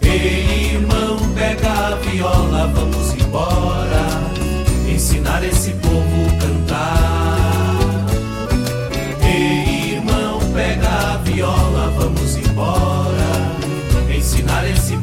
[0.00, 4.06] Ei, irmão, pega a viola, vamos embora.
[4.90, 8.06] Ensinar esse povo a cantar.
[9.22, 13.52] Ei, irmão, pega a viola, vamos embora.
[14.16, 14.96] Ensinar esse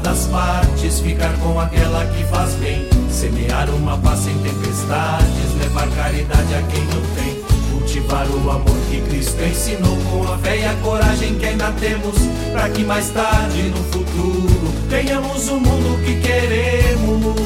[0.00, 2.88] das partes, ficar com aquela que faz bem.
[3.10, 7.40] Semear uma paz sem tempestades, levar caridade a quem não tem.
[7.70, 12.14] Cultivar o amor que Cristo ensinou com a fé e a coragem que ainda temos,
[12.52, 17.36] para que mais tarde no futuro tenhamos o mundo que queremos.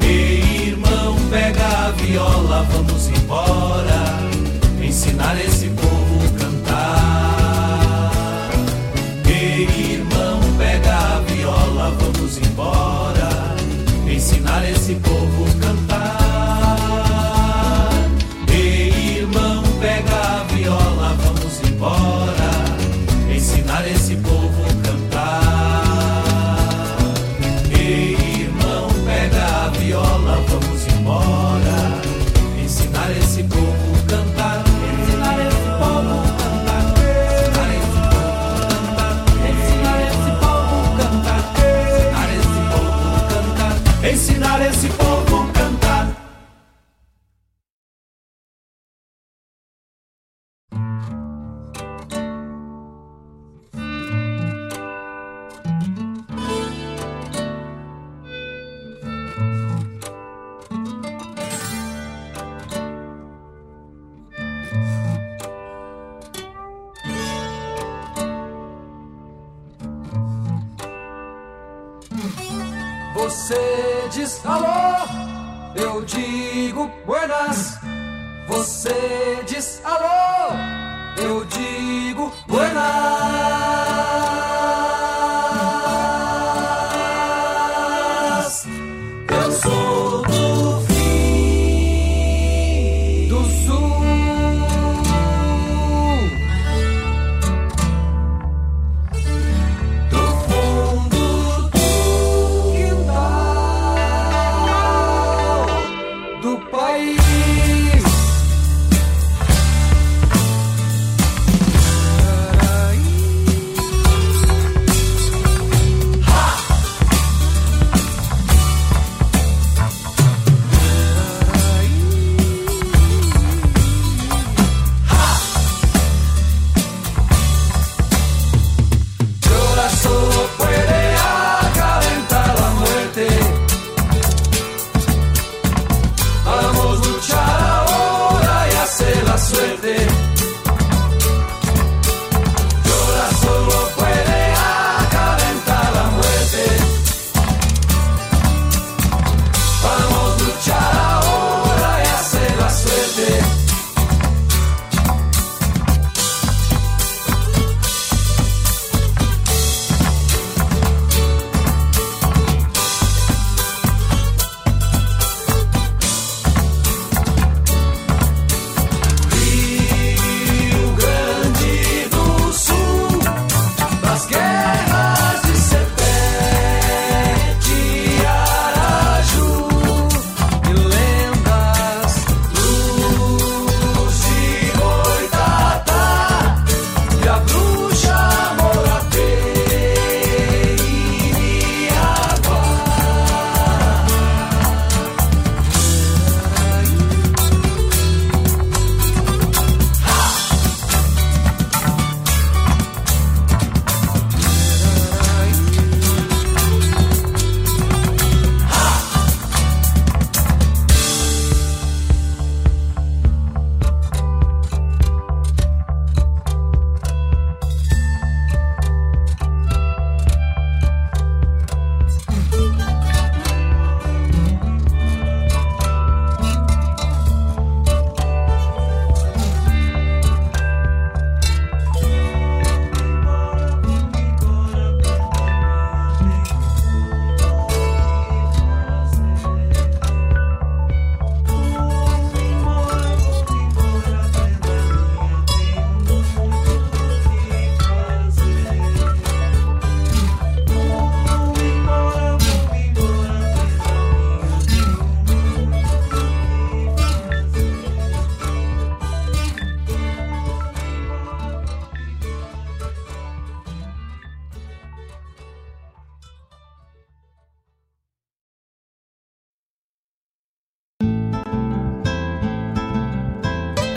[0.00, 4.04] Ei, irmão, pega a viola, vamos embora,
[4.82, 7.15] ensinar esse povo a cantar.
[11.90, 13.28] Vamos embora,
[14.10, 15.85] ensinar esse povo a cantar.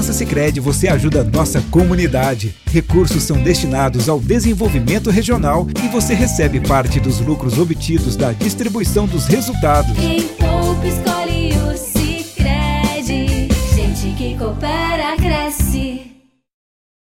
[0.00, 2.54] poupança Sicredi, você ajuda a nossa comunidade.
[2.66, 9.06] Recursos são destinados ao desenvolvimento regional e você recebe parte dos lucros obtidos da distribuição
[9.06, 9.92] dos resultados.
[9.98, 13.48] Quem poupa escolhe o Sicredi.
[13.74, 16.12] Gente que coopera cresce.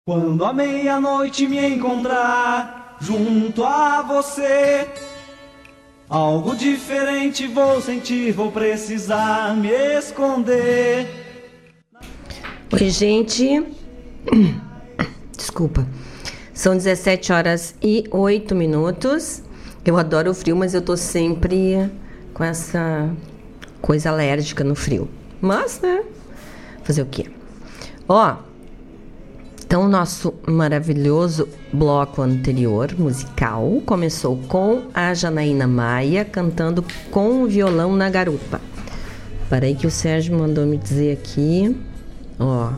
[0.06, 4.86] Quando a meia-noite me encontrar junto a você,
[6.08, 11.25] algo diferente vou sentir, vou precisar me esconder.
[12.72, 13.64] Oi, gente.
[15.38, 15.86] Desculpa.
[16.52, 19.40] São 17 horas e 8 minutos.
[19.84, 21.88] Eu adoro o frio, mas eu tô sempre
[22.34, 23.08] com essa
[23.80, 25.08] coisa alérgica no frio.
[25.40, 26.02] Mas, né?
[26.82, 27.26] Fazer o quê?
[28.08, 28.34] Ó,
[29.64, 37.46] então o nosso maravilhoso bloco anterior, musical, começou com a Janaína Maia cantando com o
[37.46, 38.60] violão na garupa.
[39.48, 41.76] Parei que o Sérgio mandou me dizer aqui.
[42.38, 42.70] Ó,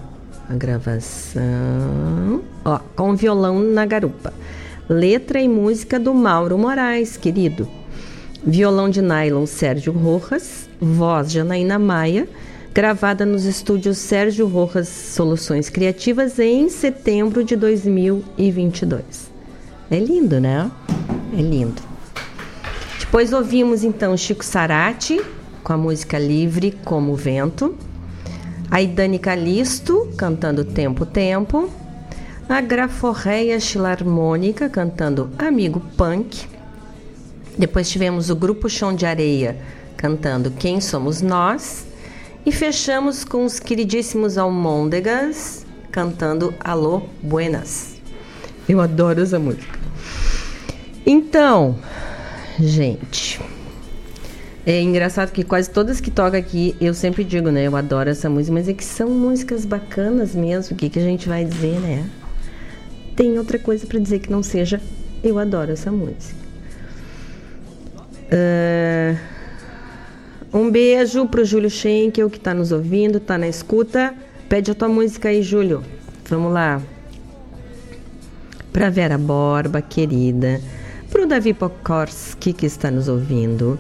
[0.49, 1.43] a gravação.
[2.65, 4.33] Ó, com violão na garupa.
[4.89, 7.69] Letra e música do Mauro Moraes, querido.
[8.45, 12.29] Violão de nylon Sérgio Rojas, voz Janaína Maia,
[12.73, 19.31] gravada nos estúdios Sérgio Rojas Soluções Criativas em setembro de 2022.
[19.91, 20.71] É lindo, né?
[21.37, 21.83] É lindo.
[23.01, 25.21] Depois ouvimos então Chico Sarati
[25.65, 27.75] com a música Livre como Vento.
[28.71, 31.71] A Idane Calisto cantando Tempo Tempo.
[32.49, 36.47] A Graforreia Chilarmônica cantando Amigo Punk.
[37.57, 39.59] Depois tivemos o Grupo Chão de Areia
[39.97, 41.87] cantando Quem Somos Nós.
[42.45, 47.97] E fechamos com os queridíssimos Almôndegas cantando Alô Buenas.
[48.69, 49.79] Eu adoro essa música.
[51.07, 51.79] Então,
[52.61, 53.41] gente,
[54.71, 57.67] é engraçado que quase todas que tocam aqui, eu sempre digo, né?
[57.67, 60.75] Eu adoro essa música, mas é que são músicas bacanas mesmo.
[60.75, 62.05] O que, que a gente vai dizer, né?
[63.17, 64.79] Tem outra coisa para dizer que não seja
[65.25, 66.37] eu adoro essa música.
[68.31, 69.17] Uh,
[70.53, 74.15] um beijo pro Júlio Schenkel que tá nos ouvindo, tá na escuta.
[74.51, 75.83] Pede a tua música aí, Júlio.
[76.29, 76.83] Vamos lá.
[78.71, 80.61] Pra Vera Borba, querida.
[81.11, 83.79] Pro Davi Pokorski, que está nos ouvindo.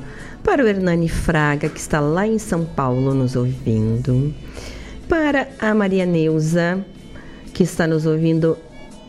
[0.48, 4.34] Para o Hernani Fraga, que está lá em São Paulo nos ouvindo.
[5.06, 6.82] Para a Maria Neuza,
[7.52, 8.56] que está nos ouvindo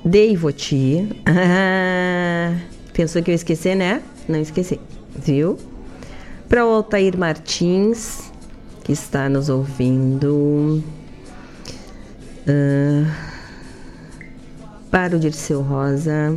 [0.04, 1.08] de Ivoti.
[1.26, 2.54] Ah,
[2.92, 4.04] pensou que eu esqueci, né?
[4.28, 4.82] Não esqueci,
[5.16, 5.58] viu?
[6.50, 8.34] Para o Altair Martins,
[8.84, 10.84] que está nos ouvindo.
[12.46, 13.16] Ah,
[14.92, 16.36] para o Dirceu Rosa.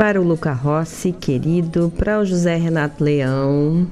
[0.00, 1.92] Para o Luca Rossi, querido.
[1.94, 3.86] Para o José Renato Leão,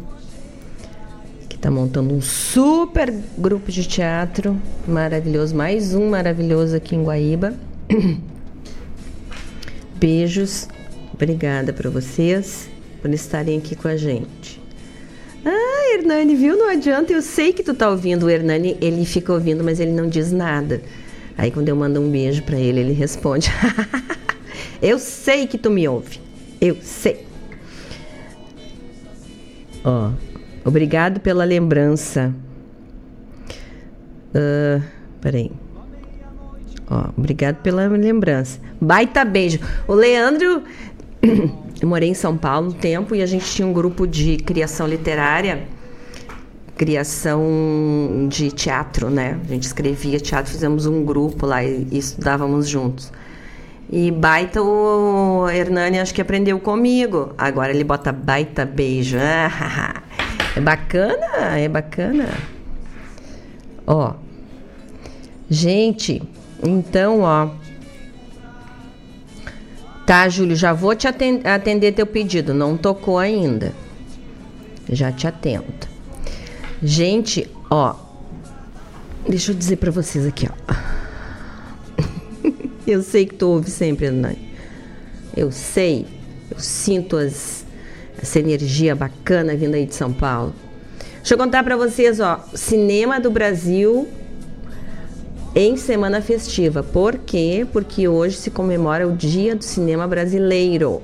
[1.51, 4.57] que está montando um super grupo de teatro
[4.87, 5.55] maravilhoso.
[5.55, 7.53] Mais um maravilhoso aqui em Guaíba.
[10.01, 10.67] Beijos.
[11.13, 12.71] Obrigada para vocês
[13.03, 14.63] por estarem aqui com a gente.
[15.45, 16.57] Ah, Hernani, viu?
[16.57, 18.25] Não adianta, eu sei que tu tá ouvindo.
[18.25, 20.81] O Hernani, ele fica ouvindo, mas ele não diz nada.
[21.37, 23.51] Aí quando eu mando um beijo para ele, ele responde:
[24.81, 26.21] Eu sei que tu me ouve.
[26.61, 27.27] Eu sei.
[29.85, 30.11] Ó,
[30.65, 32.35] obrigado pela lembrança.
[34.31, 34.83] Uh,
[35.21, 35.51] peraí.
[36.91, 38.61] Ó, obrigado pela lembrança.
[38.81, 39.59] Baita beijo.
[39.87, 40.63] O Leandro
[41.81, 44.87] eu morei em São Paulo um tempo e a gente tinha um grupo de criação
[44.87, 45.65] literária,
[46.77, 49.39] criação de teatro, né?
[49.45, 53.13] A gente escrevia teatro, fizemos um grupo lá e, e estudávamos juntos.
[53.91, 57.33] E baita o Hernani acho que aprendeu comigo.
[57.39, 59.17] Agora ele bota baita beijo.
[60.57, 62.31] É bacana, é bacana.
[63.87, 64.15] Ó.
[65.49, 66.21] Gente,
[66.65, 67.51] então, ó.
[70.05, 72.53] Tá, Júlio, já vou te atender, teu pedido.
[72.53, 73.73] Não tocou ainda.
[74.89, 75.65] Já te atendo.
[76.83, 77.95] Gente, ó.
[79.29, 81.08] Deixa eu dizer para vocês aqui, ó.
[82.91, 84.53] Eu sei que tu ouve sempre, Hernani.
[85.37, 86.07] Eu sei.
[86.51, 87.67] Eu sinto as
[88.21, 90.53] essa energia bacana vindo aí de São Paulo.
[91.19, 94.09] Deixa eu contar para vocês, ó, Cinema do Brasil
[95.55, 96.83] em semana festiva.
[96.83, 97.67] Por quê?
[97.73, 101.03] Porque hoje se comemora o Dia do Cinema Brasileiro.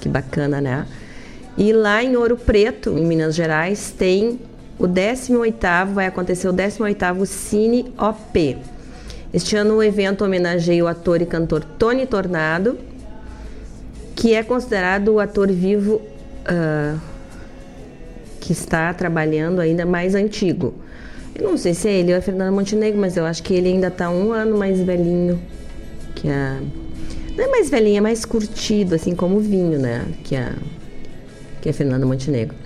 [0.00, 0.86] Que bacana, né?
[1.56, 4.38] E lá em Ouro Preto, em Minas Gerais, tem
[4.78, 8.58] o 18º, vai acontecer o 18º Cine OP.
[9.36, 12.78] Este ano o evento homenageia o ator e cantor Tony Tornado,
[14.14, 16.98] que é considerado o ator vivo uh,
[18.40, 20.72] que está trabalhando ainda mais antigo.
[21.34, 23.68] Eu não sei se é ele ou é Fernando Montenegro, mas eu acho que ele
[23.68, 25.38] ainda está um ano mais velhinho
[26.14, 26.58] que a.
[27.36, 30.06] Não é mais velhinho, é mais curtido, assim como o vinho, né?
[30.24, 30.54] Que a,
[31.60, 32.56] que a Fernando Montenegro.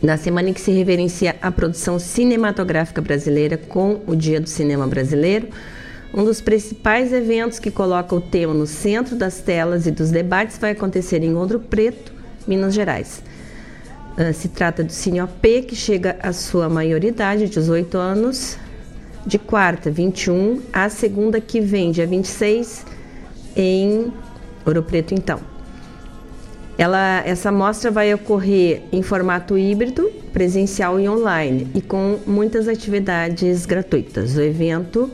[0.00, 4.86] Na semana em que se reverencia a produção cinematográfica brasileira com o Dia do Cinema
[4.86, 5.48] Brasileiro,
[6.14, 10.56] um dos principais eventos que coloca o tema no centro das telas e dos debates
[10.56, 12.12] vai acontecer em Ouro Preto,
[12.46, 13.22] Minas Gerais.
[14.16, 18.56] Uh, se trata do Cine OP, que chega à sua maioridade, 18 anos,
[19.26, 22.86] de quarta, 21, a segunda que vem, dia 26,
[23.56, 24.12] em
[24.64, 25.57] Ouro Preto, então.
[26.78, 33.66] Ela, essa mostra vai ocorrer em formato híbrido, presencial e online, e com muitas atividades
[33.66, 34.36] gratuitas.
[34.36, 35.10] O evento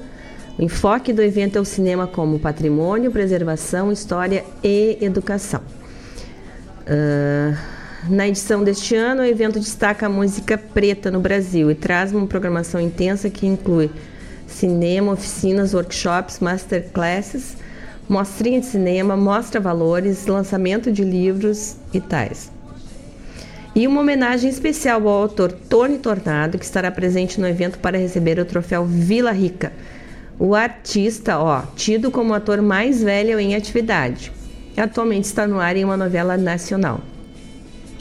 [0.57, 5.61] o enfoque do evento é o cinema como patrimônio, preservação, história e educação.
[6.87, 7.57] Uh,
[8.09, 12.27] na edição deste ano, o evento destaca a música preta no Brasil e traz uma
[12.27, 13.91] programação intensa que inclui
[14.47, 17.57] cinema, oficinas, workshops, masterclasses,
[18.09, 22.51] mostrinha de cinema, mostra valores, lançamento de livros e tais.
[23.75, 28.39] E uma homenagem especial ao autor Tony Tornado, que estará presente no evento para receber
[28.39, 29.73] o troféu Vila Rica
[30.39, 34.33] o artista, ó, tido como ator mais velho em atividade,
[34.77, 37.01] atualmente está no ar em uma novela nacional.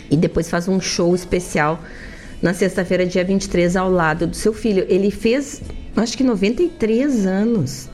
[0.09, 1.79] E depois faz um show especial
[2.41, 4.85] na sexta-feira, dia 23, ao lado do seu filho.
[4.89, 5.61] Ele fez,
[5.95, 7.89] acho que 93 anos.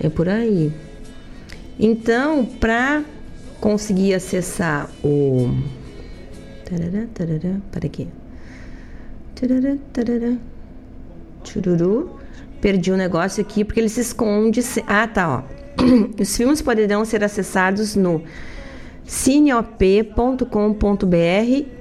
[0.00, 0.72] É por aí.
[1.84, 3.02] Então, para
[3.60, 5.52] conseguir acessar o.
[6.64, 8.06] Tarará, tarará, para aqui.
[9.34, 10.36] Tarará, tarará.
[12.60, 14.60] Perdi o um negócio aqui porque ele se esconde.
[14.86, 15.42] Ah, tá, ó.
[16.22, 18.22] Os filmes poderão ser acessados no
[19.04, 20.46] cineop.com.br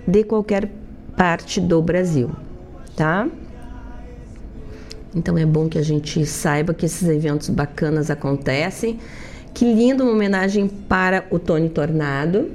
[0.07, 0.67] de qualquer
[1.15, 2.31] parte do Brasil,
[2.95, 3.27] tá?
[5.15, 8.97] Então é bom que a gente saiba que esses eventos bacanas acontecem.
[9.53, 12.49] Que linda uma homenagem para o Tony Tornado.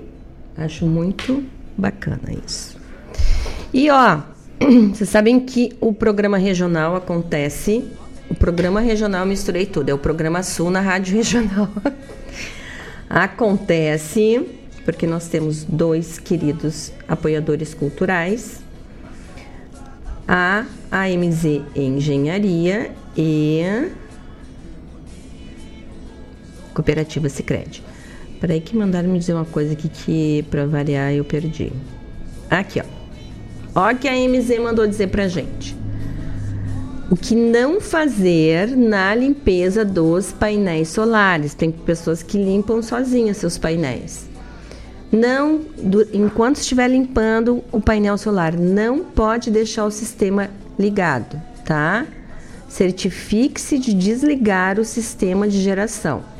[0.56, 1.44] Acho muito
[1.76, 2.76] bacana isso.
[3.72, 4.20] E ó,
[4.92, 7.84] vocês sabem que o programa regional acontece
[8.28, 11.68] o programa regional Misturei Tudo, é o programa Sul na Rádio Regional.
[13.08, 14.44] Acontece
[14.84, 18.60] porque nós temos dois queridos apoiadores culturais,
[20.26, 23.62] a AMZ Engenharia e
[26.76, 27.82] Cooperativa Sicredi.
[28.38, 31.72] Peraí que mandaram me dizer uma coisa aqui que para variar eu perdi.
[32.50, 32.84] Aqui, ó.
[33.74, 35.74] Ó que a AMZ mandou dizer pra gente
[37.10, 41.54] o que não fazer na limpeza dos painéis solares.
[41.54, 44.26] Tem pessoas que limpam sozinhas seus painéis.
[45.10, 52.04] Não, do, enquanto estiver limpando o painel solar, não pode deixar o sistema ligado, tá?
[52.68, 56.35] Certifique-se de desligar o sistema de geração.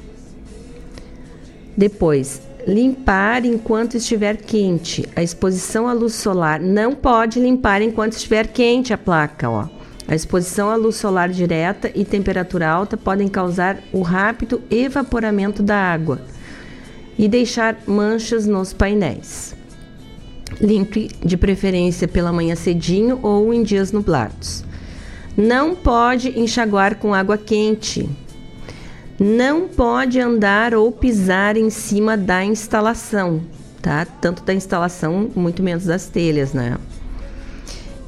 [1.77, 5.07] Depois, limpar enquanto estiver quente.
[5.15, 9.69] A exposição à luz solar não pode limpar enquanto estiver quente a placa, ó.
[10.09, 15.77] A exposição à luz solar direta e temperatura alta podem causar o rápido evaporamento da
[15.77, 16.20] água
[17.19, 19.55] e deixar manchas nos painéis.
[20.61, 24.65] Limpe de preferência pela manhã cedinho ou em dias nublados.
[25.36, 28.09] Não pode enxaguar com água quente.
[29.18, 33.40] Não pode andar ou pisar em cima da instalação,
[33.80, 34.05] tá?
[34.05, 36.76] Tanto da instalação, muito menos das telhas, né?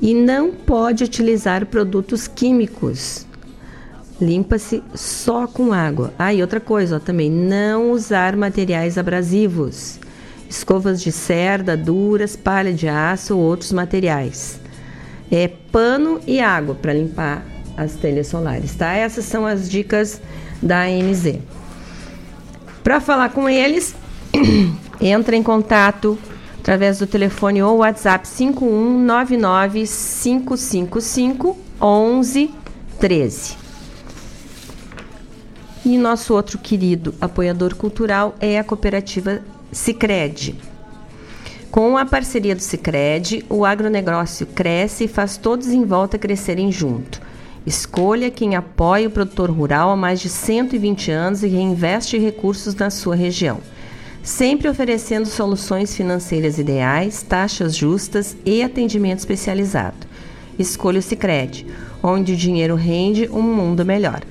[0.01, 3.26] e não pode utilizar produtos químicos.
[4.20, 6.12] Limpa-se só com água.
[6.18, 9.98] Ah, e outra coisa ó, também, não usar materiais abrasivos,
[10.48, 14.60] escovas de cerda duras, palha de aço ou outros materiais.
[15.30, 17.44] É pano e água para limpar
[17.78, 18.92] as telhas solares, tá?
[18.92, 20.20] Essas são as dicas
[20.60, 21.38] da ANZ.
[22.82, 23.94] Para falar com eles,
[25.00, 26.18] entra em contato
[26.59, 33.56] através do telefone ou WhatsApp 5199 555 1113.
[35.84, 39.40] E nosso outro querido apoiador cultural é a cooperativa
[39.70, 40.56] Sicredi.
[41.70, 47.27] Com a parceria do Sicredi, o agronegócio cresce e faz todos em volta crescerem junto.
[47.66, 52.90] Escolha quem apoia o produtor rural há mais de 120 anos e reinveste recursos na
[52.90, 53.60] sua região.
[54.22, 60.06] Sempre oferecendo soluções financeiras ideais, taxas justas e atendimento especializado.
[60.59, 61.66] Escolha o Sicredi,
[62.02, 64.22] onde o dinheiro rende um mundo melhor.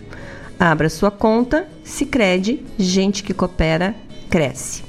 [0.59, 3.95] Abra sua conta, Sicredi, gente que coopera,
[4.29, 4.83] cresce.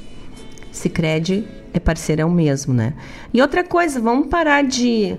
[0.73, 2.95] Sicredi é parceirão mesmo, né?
[3.33, 5.17] E outra coisa, vamos parar de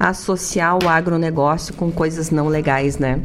[0.00, 3.20] associar o agronegócio com coisas não legais, né?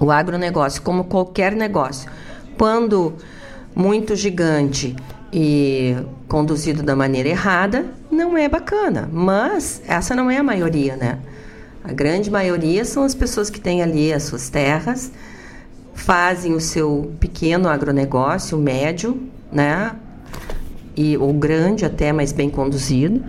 [0.00, 2.10] O agronegócio, como qualquer negócio,
[2.58, 3.14] quando
[3.72, 4.96] muito gigante
[5.32, 9.08] e conduzido da maneira errada, não é bacana.
[9.12, 11.20] Mas essa não é a maioria, né?
[11.84, 15.12] A grande maioria são as pessoas que têm ali as suas terras,
[15.94, 19.22] fazem o seu pequeno agronegócio, médio,
[19.52, 19.94] né?
[20.96, 23.22] E, ou grande até, mas bem conduzido.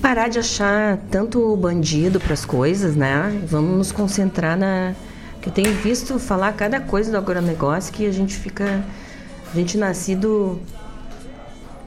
[0.00, 3.42] Parar de achar tanto bandido para as coisas, né?
[3.46, 4.94] Vamos nos concentrar na.
[5.40, 8.84] Que eu tenho visto falar cada coisa do agronegócio que a gente fica.
[9.52, 10.60] A gente nascido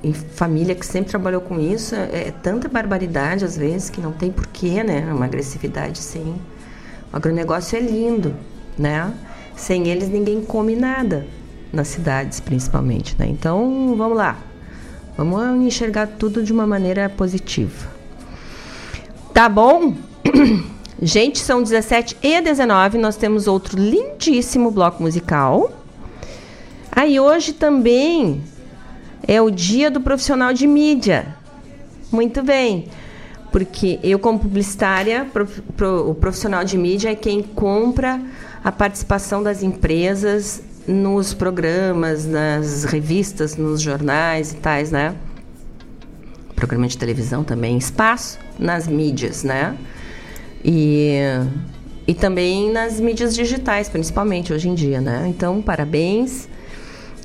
[0.03, 4.11] em família que sempre trabalhou com isso, é, é tanta barbaridade às vezes que não
[4.11, 5.11] tem porquê, né?
[5.13, 6.35] Uma agressividade sim.
[7.11, 8.35] O agronegócio é lindo,
[8.77, 9.13] né?
[9.55, 11.25] Sem eles ninguém come nada
[11.71, 13.27] nas cidades, principalmente, né?
[13.27, 14.37] Então, vamos lá.
[15.17, 17.91] Vamos enxergar tudo de uma maneira positiva.
[19.33, 19.95] Tá bom?
[21.01, 25.71] Gente, são 17 e 19, nós temos outro lindíssimo bloco musical.
[26.91, 28.41] Aí hoje também
[29.27, 31.35] é o dia do profissional de mídia.
[32.11, 32.87] Muito bem.
[33.51, 35.27] Porque eu, como publicitária,
[35.75, 38.19] pro, o profissional de mídia é quem compra
[38.63, 45.15] a participação das empresas nos programas, nas revistas, nos jornais e tais, né?
[46.55, 49.77] Programa de televisão também, espaço nas mídias, né?
[50.63, 51.17] E,
[52.07, 55.25] e também nas mídias digitais, principalmente hoje em dia, né?
[55.27, 56.47] Então, parabéns.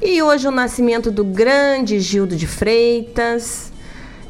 [0.00, 3.72] E hoje o nascimento do grande Gildo de Freitas.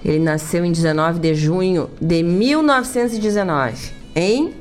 [0.04, 4.54] Ele nasceu em 19 de junho de 1919, hein?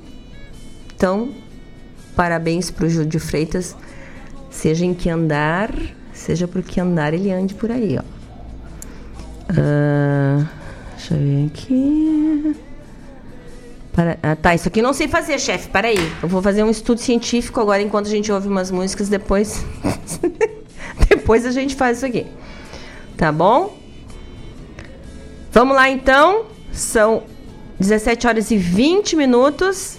[0.96, 1.30] Então,
[2.16, 3.76] parabéns para o Gildo de Freitas
[4.50, 5.72] Seja em que andar,
[6.14, 8.18] seja por que andar, ele ande por aí, ó.
[9.52, 10.46] Uh,
[10.96, 12.56] deixa eu ver aqui.
[13.98, 15.70] Para, ah, tá, isso aqui eu não sei fazer, chefe.
[15.70, 16.12] Para aí.
[16.22, 19.10] Eu vou fazer um estudo científico agora enquanto a gente ouve umas músicas.
[19.10, 19.66] Depois,
[21.10, 22.28] depois a gente faz isso aqui.
[23.18, 23.76] Tá bom?
[25.52, 26.46] Vamos lá então.
[26.72, 27.24] São
[27.80, 29.97] 17 horas e 20 minutos.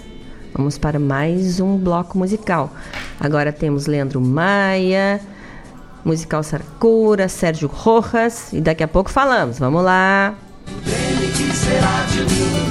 [0.59, 2.69] Vamos para mais um bloco musical.
[3.17, 5.21] Agora temos Leandro Maia,
[6.03, 9.57] musical Sarcura, Sérgio Rojas e daqui a pouco falamos.
[9.57, 10.35] Vamos lá.
[10.83, 12.68] que será de mim?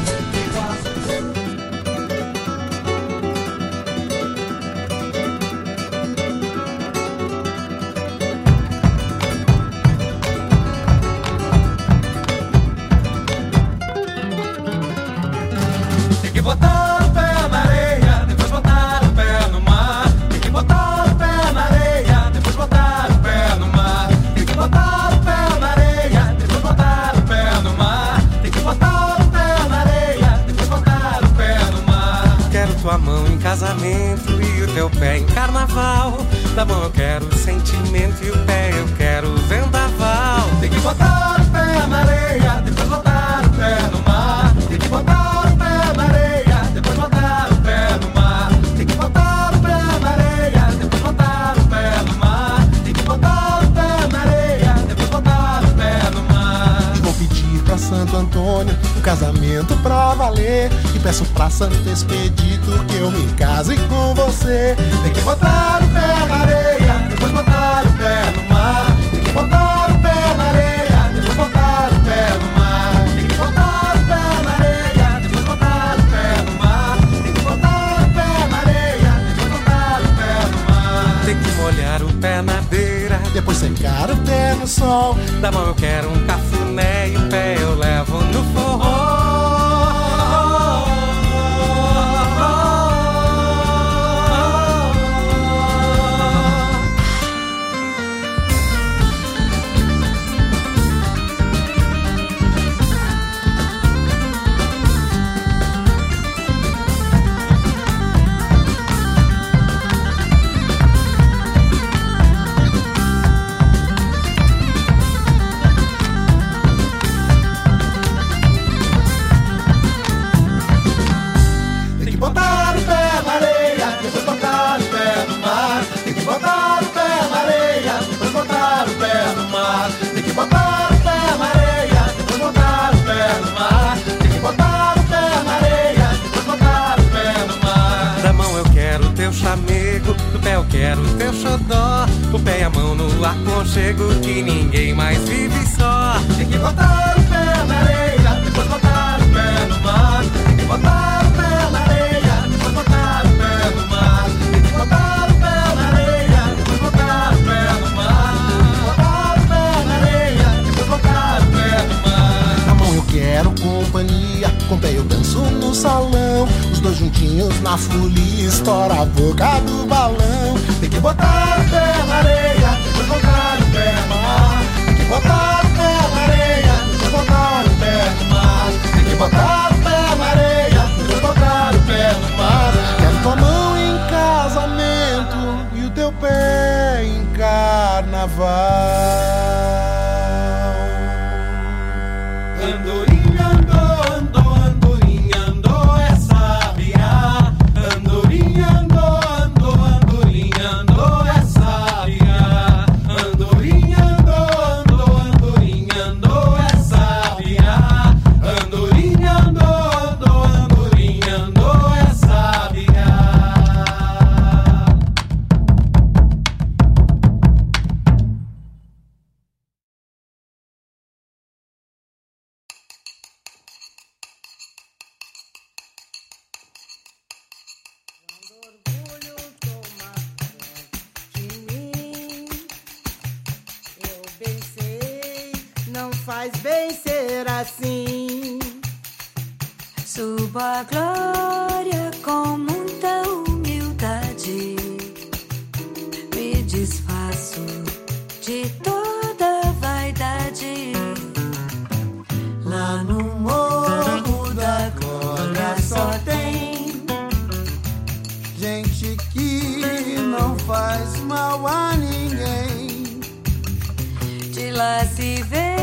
[264.79, 265.75] lá se vê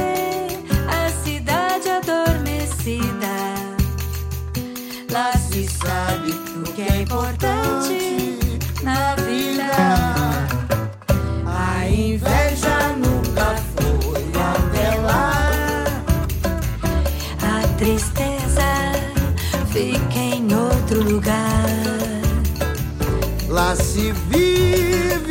[0.88, 3.36] a cidade adormecida.
[5.12, 8.40] Lá se sabe o que é importante
[8.84, 9.70] na vida.
[11.46, 15.52] A inveja nunca foi até lá.
[17.44, 18.72] A tristeza
[19.74, 21.66] fica em outro lugar.
[23.50, 25.25] Lá se vive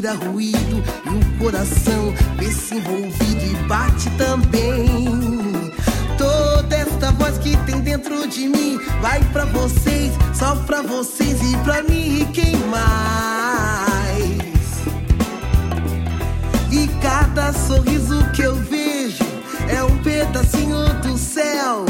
[0.00, 5.04] vira ruído e o coração vê se envolvido e bate também.
[6.16, 11.54] Toda esta voz que tem dentro de mim vai para vocês, só para vocês e
[11.58, 13.90] para mim e quem mais?
[16.72, 19.24] E cada sorriso que eu vejo
[19.68, 21.84] é um pedacinho do céu.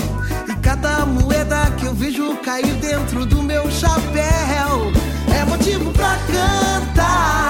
[0.49, 4.91] E cada moeda que eu vejo cair dentro do meu chapéu
[5.33, 7.50] é motivo pra cantar.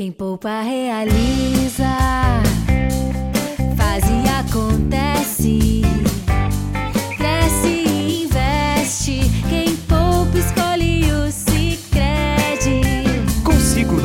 [0.00, 1.84] Quem poupa realiza,
[3.76, 5.79] faz e acontece.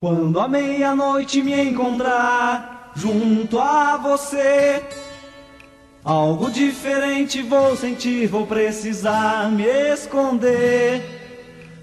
[0.00, 4.80] Quando a meia-noite me encontrar junto a você,
[6.04, 11.02] algo diferente vou sentir, vou precisar me esconder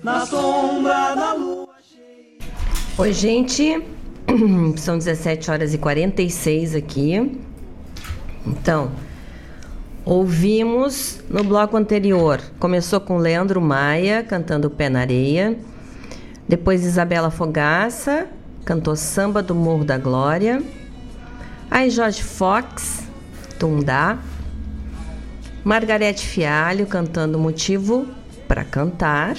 [0.01, 1.67] na sombra da lua.
[2.97, 3.83] Oi, gente.
[4.77, 7.37] São 17 horas e 46 aqui.
[8.47, 8.93] Então,
[10.05, 12.39] ouvimos no bloco anterior.
[12.59, 15.59] Começou com Leandro Maia cantando Pé na Areia.
[16.47, 18.27] Depois Isabela Fogaça
[18.63, 20.61] cantou Samba do Morro da Glória.
[21.69, 23.03] Aí Jorge Fox,
[23.59, 24.17] Tundá.
[25.63, 28.07] Margarete Fialho cantando Motivo
[28.47, 29.35] para Cantar.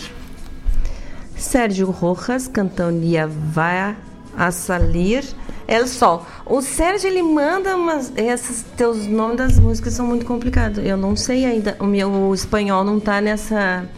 [1.36, 3.06] Sérgio Rojas cantando
[3.52, 3.96] Vai
[4.36, 5.24] a Salir
[5.68, 6.26] El Sol.
[6.44, 8.12] O Sérgio ele manda umas.
[8.16, 10.84] Esses teus nomes das músicas são muito complicados.
[10.84, 11.76] Eu não sei ainda.
[11.78, 13.88] O meu espanhol não tá nessa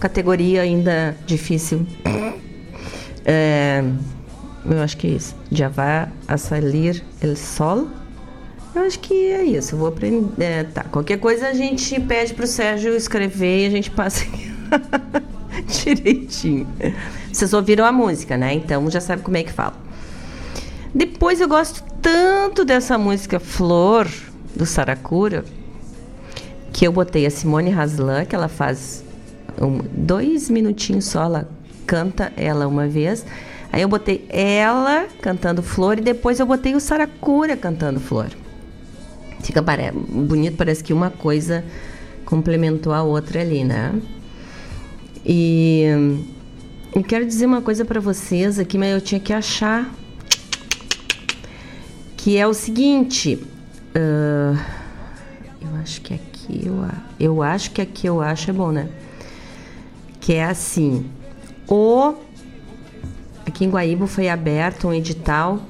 [0.00, 1.86] categoria ainda difícil.
[3.30, 3.84] É,
[4.64, 5.36] eu acho que é isso.
[5.52, 7.86] Já vai a salir el sol.
[8.74, 9.74] Eu acho que é isso.
[9.74, 10.42] Eu vou aprender.
[10.42, 10.84] É, tá.
[10.84, 14.24] Qualquer coisa a gente pede pro Sérgio escrever e a gente passa
[15.84, 16.66] direitinho.
[17.30, 18.54] Vocês ouviram a música, né?
[18.54, 19.74] Então já sabe como é que fala.
[20.94, 24.08] Depois eu gosto tanto dessa música Flor
[24.56, 25.44] do Saracura
[26.72, 29.04] que eu botei a Simone Haslan, que ela faz
[29.60, 31.48] um, dois minutinhos só, ela
[31.88, 33.24] canta ela uma vez.
[33.72, 38.28] Aí eu botei ela cantando Flor e depois eu botei o Saracura cantando Flor.
[39.40, 39.90] Fica pare...
[39.90, 41.64] bonito, parece que uma coisa
[42.24, 43.94] complementou a outra ali, né?
[45.24, 45.84] E
[46.94, 49.90] eu quero dizer uma coisa para vocês aqui, mas eu tinha que achar
[52.16, 53.34] que é o seguinte.
[53.96, 54.58] Uh,
[55.60, 56.86] eu acho que aqui eu,
[57.18, 58.88] eu acho que aqui eu acho é bom, né?
[60.20, 61.17] Que é assim.
[61.68, 62.14] O
[63.46, 65.60] aqui em Guaíba foi aberto um edital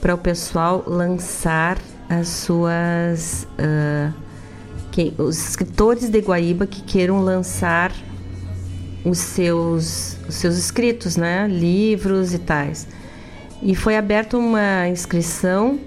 [0.00, 4.24] para o pessoal lançar as suas uh,
[5.18, 7.92] os escritores de Guaíba que queiram lançar
[9.04, 11.46] os seus os seus escritos, né?
[11.48, 12.86] Livros e tais.
[13.60, 15.78] E foi aberta uma inscrição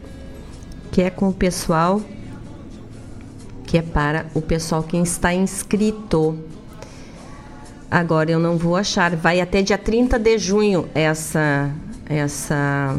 [0.92, 2.02] que é com o pessoal
[3.66, 6.38] que é para o pessoal que está inscrito.
[7.90, 11.72] Agora eu não vou achar, vai até dia 30 de junho essa
[12.06, 12.96] essa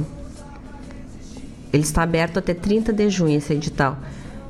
[1.73, 3.98] ele está aberto até 30 de junho esse edital.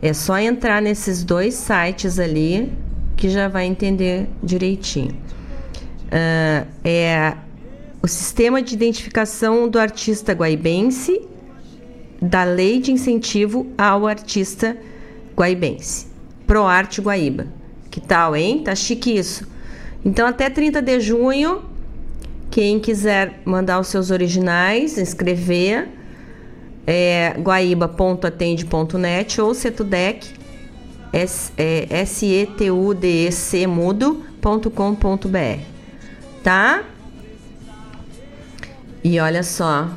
[0.03, 2.73] É só entrar nesses dois sites ali
[3.17, 5.13] que já vai entender direitinho.
[6.07, 7.37] Uh, é
[8.05, 11.23] o sistema de identificação do artista guaibense
[12.21, 14.77] da lei de incentivo ao artista
[15.35, 16.09] guaibense.
[16.47, 17.47] ProArte Guaíba.
[17.91, 18.63] Que tal, hein?
[18.63, 19.49] Tá chique isso.
[20.05, 21.63] Então, até 30 de junho,
[22.51, 25.89] quem quiser mandar os seus originais, inscrever,
[26.87, 30.29] é guaíba.atende.net ou setudec,
[31.11, 31.97] S-E-T-U-D-E-C
[35.35, 35.61] é.
[36.43, 36.85] Tá?
[39.05, 39.91] E olha só.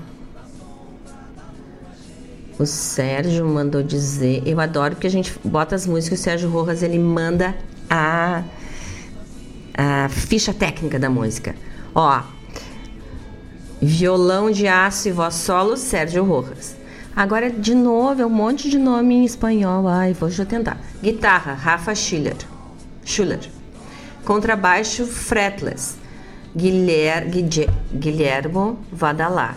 [2.60, 4.44] O Sérgio mandou dizer.
[4.46, 6.20] Eu adoro porque a gente bota as músicas.
[6.20, 7.56] O Sérgio Rojas ele manda
[7.90, 8.44] a,
[9.78, 11.56] a ficha técnica da música.
[11.96, 12.22] Ó.
[13.82, 16.76] Violão de aço e voz solo, Sérgio Rojas.
[17.16, 19.88] Agora, de novo, é um monte de nome em espanhol.
[19.88, 20.78] Ai, vou já tentar.
[21.02, 22.36] Guitarra, Rafa Schiller.
[23.06, 23.40] Schuller.
[24.26, 25.96] Contrabaixo, fretless,
[26.58, 27.26] Guilher,
[27.94, 29.56] Guilhermo Vadalá.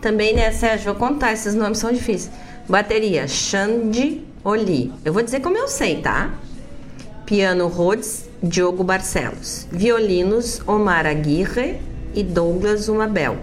[0.00, 2.30] Também, né, Sérgio, vou contar, esses nomes são difíceis.
[2.68, 4.92] Bateria, Xande Oli.
[5.04, 6.34] Eu vou dizer como eu sei, tá?
[7.24, 9.66] Piano Rhodes, Diogo Barcelos.
[9.72, 11.80] Violinos, Omar Aguirre
[12.14, 13.38] e Douglas Umabel.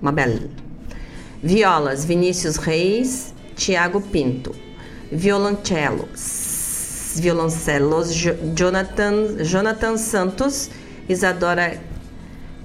[0.00, 0.48] Mabel.
[1.42, 4.54] Violas, Vinícius Reis, Tiago Pinto.
[5.10, 10.70] Violoncelos, violoncelos Jo- Jonathan, Jonathan Santos,
[11.08, 11.80] Isadora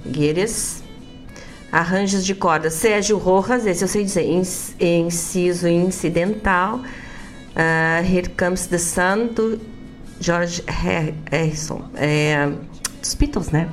[0.06, 0.82] Gueires.
[1.72, 4.24] Arranjos de cordas, Sérgio Rojas, esse eu sei dizer,
[4.80, 6.80] inciso incidental.
[7.54, 9.60] Ah, Here Comes the Sun, do
[10.20, 11.82] George Har- Harrison.
[11.96, 12.50] É,
[13.00, 13.68] dos Beatles, né?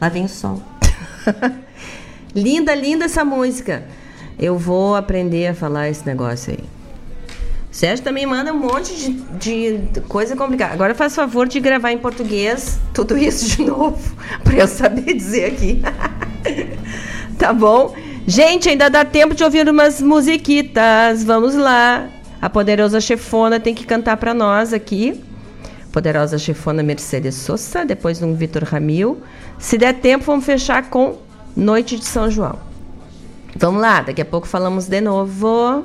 [0.00, 0.60] Lá vem o sol.
[2.34, 3.84] linda, linda essa música.
[4.38, 6.64] Eu vou aprender a falar esse negócio aí.
[7.76, 10.72] Sérgio também manda um monte de, de coisa complicada.
[10.72, 15.44] Agora faz favor de gravar em português tudo isso de novo, para eu saber dizer
[15.44, 15.82] aqui.
[17.38, 17.94] tá bom?
[18.26, 21.22] Gente, ainda dá tempo de ouvir umas musiquitas.
[21.22, 22.08] Vamos lá.
[22.40, 25.22] A poderosa chefona tem que cantar para nós aqui.
[25.92, 29.20] Poderosa chefona Mercedes Sosa, depois um Vitor Ramil.
[29.58, 31.18] Se der tempo, vamos fechar com
[31.54, 32.58] Noite de São João.
[33.54, 35.84] Vamos lá, daqui a pouco falamos de novo.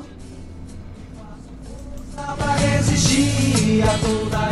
[2.82, 4.50] Toda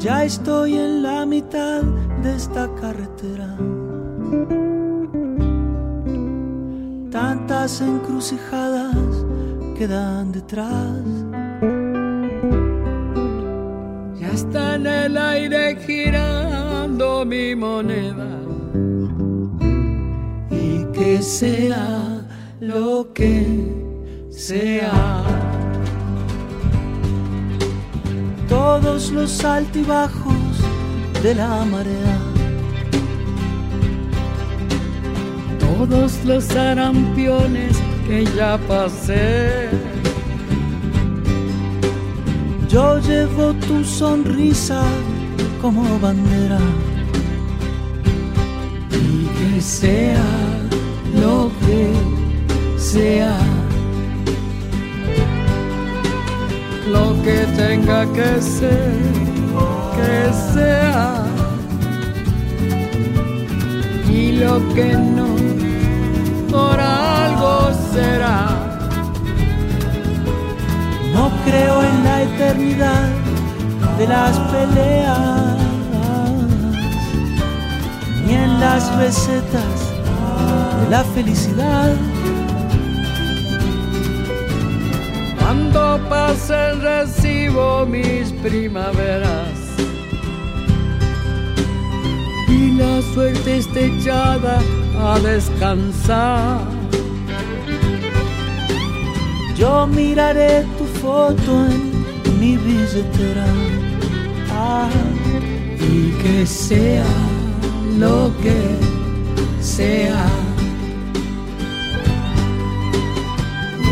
[0.00, 1.82] Ya estoy en la mitad
[2.22, 3.56] de esta carretera.
[7.12, 8.96] Tantas encrucijadas
[9.76, 11.19] quedan detrás.
[14.30, 18.28] Ya está en el aire girando mi moneda.
[20.50, 22.28] Y que sea
[22.60, 23.44] lo que
[24.30, 25.24] sea.
[28.48, 30.54] Todos los altibajos
[31.24, 32.18] de la marea.
[35.58, 37.76] Todos los arampiones
[38.06, 39.70] que ya pasé.
[42.70, 44.80] Yo llevo tu sonrisa
[45.60, 46.60] como bandera.
[48.92, 50.24] Y que sea
[51.20, 53.36] lo que sea.
[56.92, 58.92] Lo que tenga que ser,
[59.96, 61.24] que sea.
[64.08, 65.26] Y lo que no,
[66.56, 67.09] algo
[74.00, 75.58] de las peleas,
[78.24, 79.78] ni en las recetas
[80.80, 81.94] de la felicidad.
[85.38, 89.58] Cuando pase recibo mis primaveras
[92.48, 94.60] y la suerte esté echada
[94.98, 96.60] a descansar.
[99.56, 103.79] Yo miraré tu foto en mi billetera.
[105.80, 107.04] Y que sea
[107.98, 108.60] lo que
[109.60, 110.24] sea.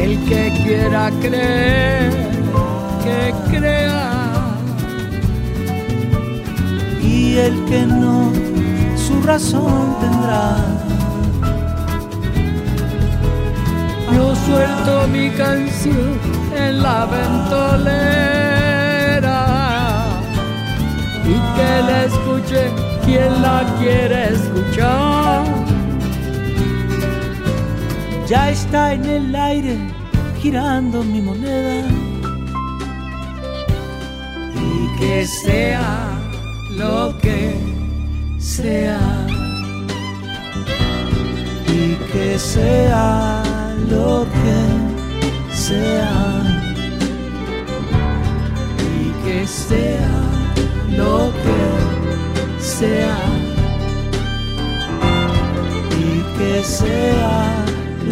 [0.01, 2.13] El que quiera creer,
[3.05, 4.11] que crea.
[7.03, 8.33] Y el que no,
[8.97, 10.57] su razón tendrá.
[14.15, 16.19] Yo suelto mi canción
[16.57, 18.48] en la ventolera
[21.29, 22.63] y que la escuche
[23.05, 25.45] quien la quiere escuchar.
[28.27, 29.77] Ya está en el aire
[30.41, 31.87] girando mi moneda.
[34.69, 36.19] Y que sea
[36.77, 37.57] lo que
[38.39, 39.01] sea.
[41.67, 43.43] Y que sea
[43.91, 46.11] lo que sea.
[48.95, 50.28] Y que sea
[50.99, 51.63] lo que
[52.61, 53.19] sea.
[56.07, 57.65] Y que sea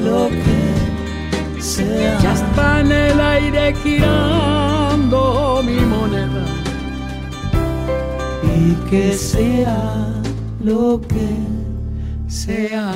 [0.04, 0.62] lo que
[1.60, 2.18] sea.
[2.24, 6.46] Ya está en el aire girando mi moneda.
[8.56, 9.80] Y que sea
[10.62, 11.30] lo que
[12.28, 12.92] sea.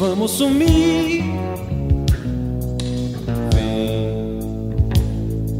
[0.00, 1.22] Vamos sumir.
[3.54, 4.40] Vem,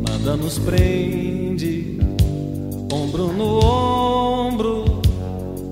[0.01, 1.99] nada nos prende,
[2.91, 5.03] ombro no ombro,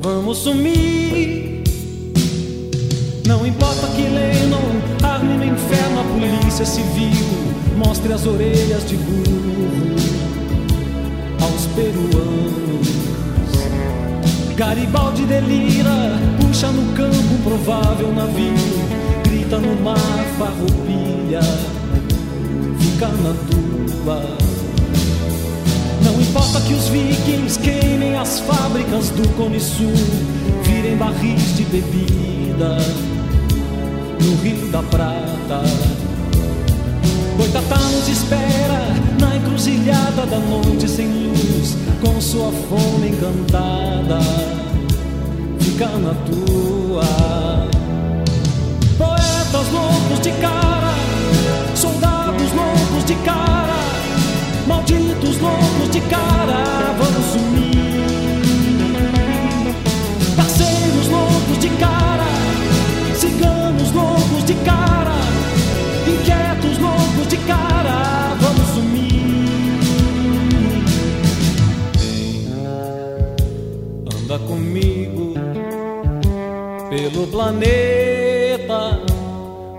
[0.02, 1.62] vamos sumir.
[3.26, 7.24] Não importa que Lennon arme no inferno a polícia civil,
[7.74, 9.96] mostre as orelhas de burro
[11.40, 12.67] aos peruanos.
[14.58, 18.56] Garibaldi delira, puxa no campo um provável navio,
[19.22, 19.96] grita no mar
[20.36, 21.40] farroupilha,
[22.80, 24.36] fica na tua.
[26.02, 29.94] Não importa que os vikings queimem as fábricas do Cone Sul,
[30.64, 32.78] virem barris de bebida
[34.20, 35.62] no Rio da Prata.
[37.36, 38.88] Boitatá nos espera
[39.20, 41.27] na encruzilhada da noite sem luz,
[42.00, 44.20] com sua fome encantada,
[45.60, 47.04] fica na tua.
[48.96, 50.94] Poetas loucos de cara,
[51.74, 53.78] soldados loucos de cara,
[54.66, 57.78] malditos loucos de cara, vamos sumir.
[60.36, 62.26] Parceiros loucos de cara,
[63.16, 65.14] ciganos loucos de cara,
[66.06, 67.77] inquietos loucos de cara,
[74.46, 75.34] Comigo
[76.88, 78.98] pelo planeta,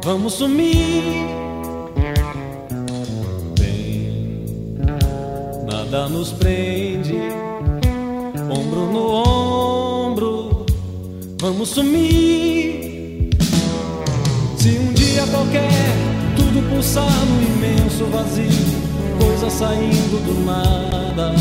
[0.03, 1.03] vamos sumir.
[3.57, 4.76] Vem,
[5.65, 7.15] nada nos prende,
[8.49, 10.65] ombro no ombro,
[11.41, 13.30] vamos sumir.
[14.57, 15.72] Se um dia qualquer
[16.36, 18.45] tudo pulsar no imenso vazio,
[19.19, 21.34] coisa saindo do nada,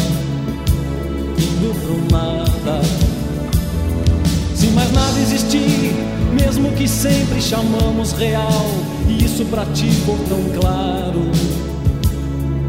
[1.36, 3.07] indo pro nada.
[4.78, 5.92] Se mais nada existir,
[6.32, 8.64] mesmo que sempre chamamos real,
[9.08, 11.22] e isso pra ti for tão claro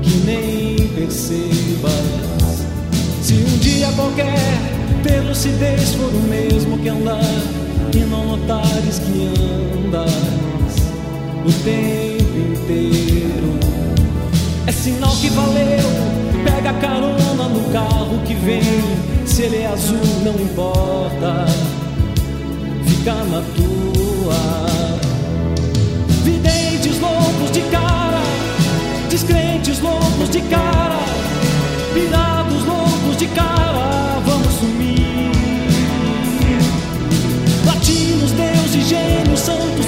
[0.01, 2.65] que nem percebas.
[3.21, 4.39] Se um dia qualquer
[5.03, 7.21] ter lucidez for o mesmo que andar
[7.93, 9.31] e não notares que
[9.85, 10.11] andas
[11.45, 13.59] o tempo inteiro,
[14.65, 16.09] é sinal que valeu.
[16.43, 18.63] Pega carona no carro que vem,
[19.27, 21.45] se ele é azul não importa,
[22.99, 24.35] fica na tua.
[26.23, 28.21] Videntes loucos de cara,
[29.09, 30.99] descrentes loucos de cara,
[31.93, 35.31] virados loucos de cara, vamos sumir.
[37.65, 39.85] Latinos, deus e gênios, santos,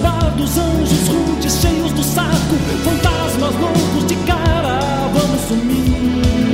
[0.00, 4.80] bardos, anjos rudes cheios do saco, fantasmas loucos de cara,
[5.12, 6.49] vamos sumir.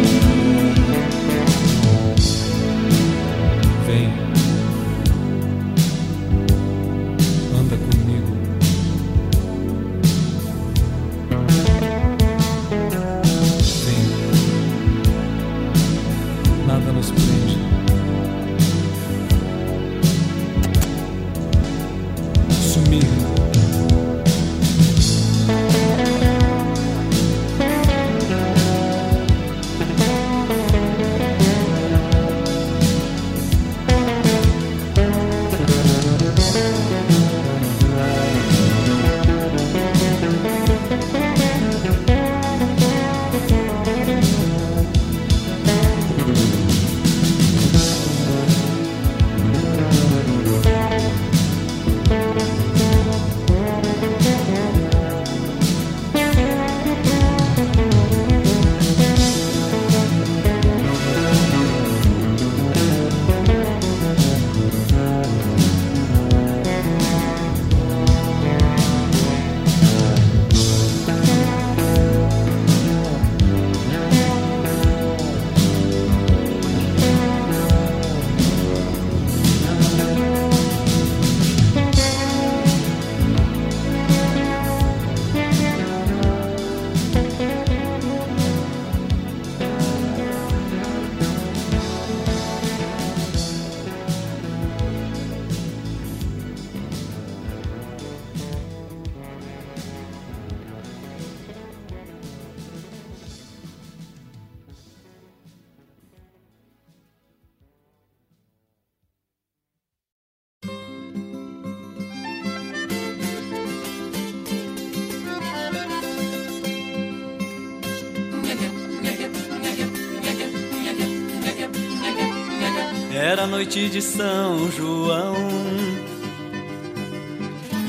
[123.56, 125.34] Noite de São João.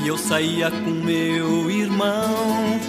[0.02, 2.80] E eu saía com meu irmão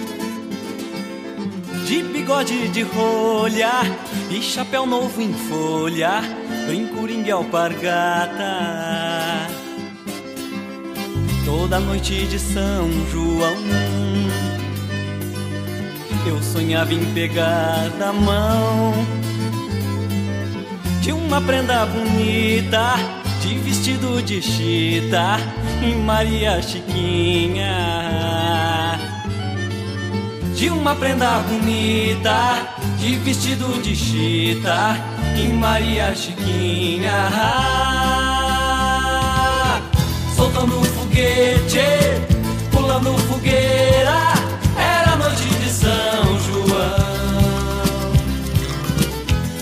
[1.86, 3.82] De bigode de rolha
[4.30, 6.22] E chapéu novo em folha
[6.68, 8.46] Brincuringue alpargata
[11.44, 13.58] Toda noite de São João
[16.26, 19.29] Eu sonhava em pegar na mão
[21.10, 22.94] de uma prenda bonita,
[23.42, 25.40] de vestido de chita,
[25.82, 27.66] em Maria Chiquinha.
[30.54, 32.60] De uma prenda bonita,
[33.00, 34.98] de vestido de chita,
[35.36, 37.32] em Maria Chiquinha.
[40.36, 41.88] Soltando foguete,
[42.72, 44.34] pulando fogueira,
[44.78, 47.10] era noite de São João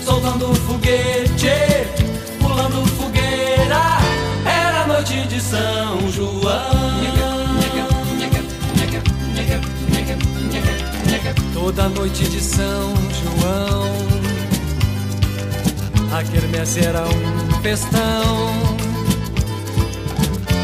[0.08, 1.27] soltando foguete,
[5.28, 6.98] de São João.
[11.52, 13.84] Toda noite de São João
[16.12, 18.52] A quermesse era um festão.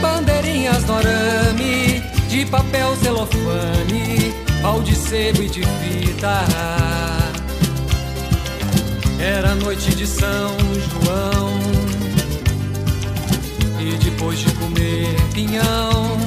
[0.01, 6.45] Bandeirinhas no arame De papel celofane Pau de sebo e de fita.
[9.21, 10.57] Era noite de São
[11.03, 11.74] João
[14.25, 16.19] depois de comer pinhão.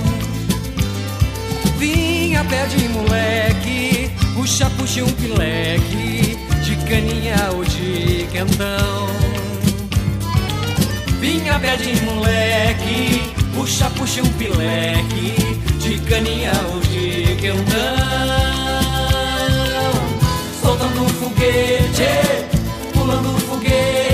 [1.80, 9.08] Vinha pé de moleque Puxa, puxa um pileque De caninha ou de quentão.
[11.20, 15.34] Vinha pé de moleque Puxa, puxa um pileque
[15.80, 17.68] De caninha ou de quentão.
[20.62, 22.48] Soltando um foguete
[22.94, 24.07] Pulando fogueira Era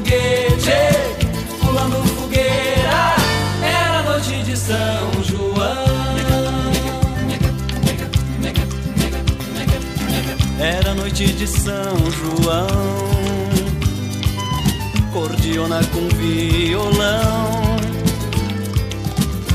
[0.00, 0.80] foguete
[1.60, 3.16] Pulando fogueira.
[3.62, 5.90] Era noite de São João.
[10.58, 12.66] Era noite de São João.
[15.12, 17.60] Cordiona com violão.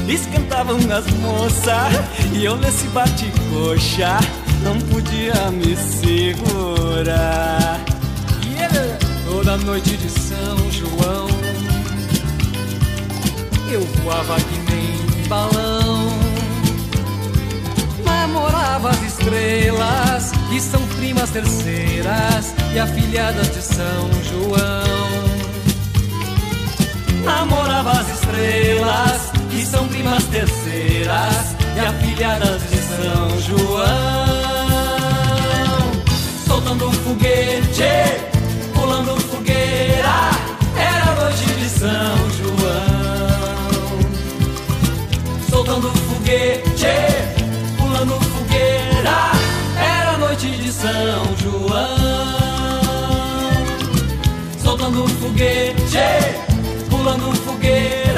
[0.07, 1.91] Esquentavam as moças
[2.31, 4.19] E eu nesse bate-coxa
[4.61, 7.15] Não podia me segurar.
[8.55, 8.97] Yeah!
[9.27, 10.09] Toda noite de
[13.76, 16.07] eu voava que nem balão.
[18.06, 25.26] Namorava as estrelas, que são primas terceiras e afilhadas de São João.
[27.26, 34.24] Namorava as estrelas, que são primas terceiras e afilhadas de São João.
[55.26, 55.97] Foguete,
[56.89, 58.14] pulando fogueira, era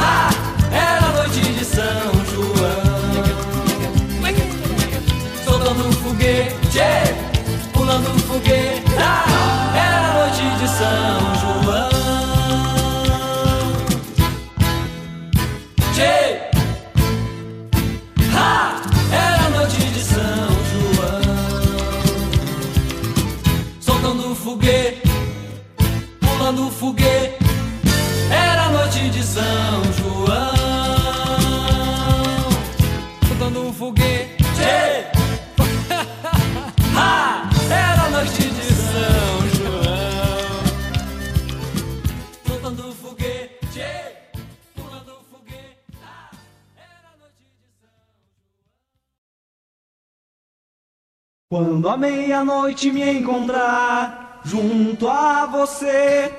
[51.57, 56.31] Quando a meia-noite me encontrar junto a você.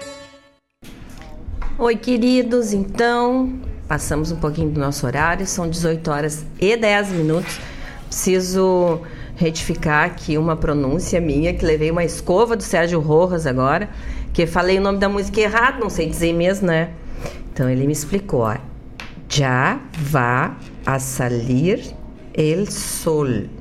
[1.77, 2.73] Oi, queridos.
[2.73, 3.59] Então,
[3.89, 7.59] passamos um pouquinho do nosso horário, são 18 horas e 10 minutos.
[8.07, 9.01] Preciso
[9.35, 13.91] retificar aqui uma pronúncia minha, que levei uma escova do Sérgio Rojas agora,
[14.33, 16.91] que falei o nome da música errado, não sei dizer mesmo, né?
[17.53, 18.57] Então ele me explicou, ó.
[19.29, 21.93] Já va a salir
[22.35, 23.58] el sol.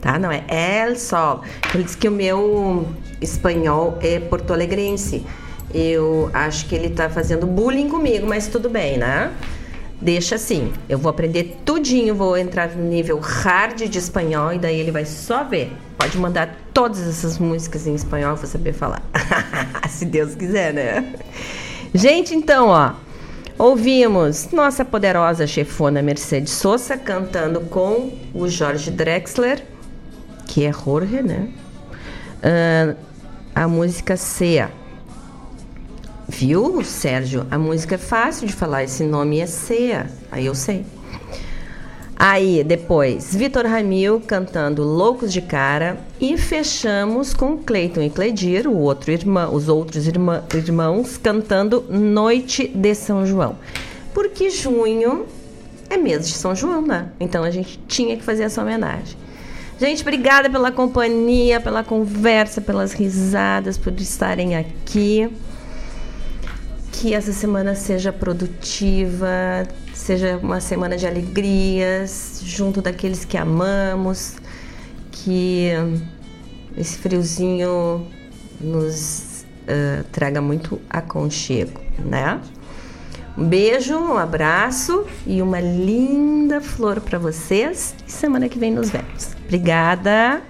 [0.00, 0.18] Tá?
[0.18, 1.42] Não é el sol.
[1.74, 2.86] Ele disse que o meu
[3.20, 5.24] espanhol é porto-alegrense.
[5.72, 9.32] Eu acho que ele tá fazendo bullying comigo, mas tudo bem, né?
[10.00, 10.72] Deixa assim.
[10.88, 15.04] Eu vou aprender tudinho, vou entrar no nível hard de espanhol e daí ele vai
[15.04, 15.72] só ver.
[15.98, 19.02] Pode mandar todas essas músicas em espanhol, eu vou saber falar.
[19.90, 21.14] Se Deus quiser, né?
[21.92, 22.92] Gente, então, ó.
[23.58, 29.64] Ouvimos nossa poderosa chefona Mercedes Sosa cantando com o Jorge Drexler,
[30.48, 31.48] que é Jorge, né?
[32.42, 32.96] Ah,
[33.54, 34.70] a música Sea.
[36.28, 37.46] Viu, Sérgio?
[37.50, 40.10] A música é fácil de falar, esse nome é Sea.
[40.32, 40.84] Aí eu sei.
[42.20, 48.76] Aí, depois, Vitor Ramil cantando Loucos de Cara e fechamos com Cleiton e Cledir, o
[48.76, 53.56] outro irmão, os outros irmã, irmãos cantando Noite de São João.
[54.12, 55.26] Porque junho
[55.88, 57.08] é mês de São João, né?
[57.20, 59.16] Então a gente tinha que fazer essa homenagem.
[59.78, 65.30] Gente, obrigada pela companhia, pela conversa, pelas risadas, por estarem aqui.
[66.90, 69.64] Que essa semana seja produtiva,
[69.94, 74.34] seja uma semana de alegrias, junto daqueles que amamos,
[75.12, 75.70] que
[76.76, 78.04] esse friozinho
[78.60, 82.40] nos uh, traga muito aconchego, né?
[83.38, 87.94] Um beijo, um abraço e uma linda flor para vocês.
[88.04, 89.30] E semana que vem nos vemos.
[89.44, 90.42] Obrigada.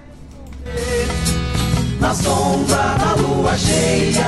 [1.99, 4.25] Na sombra da lua cheia,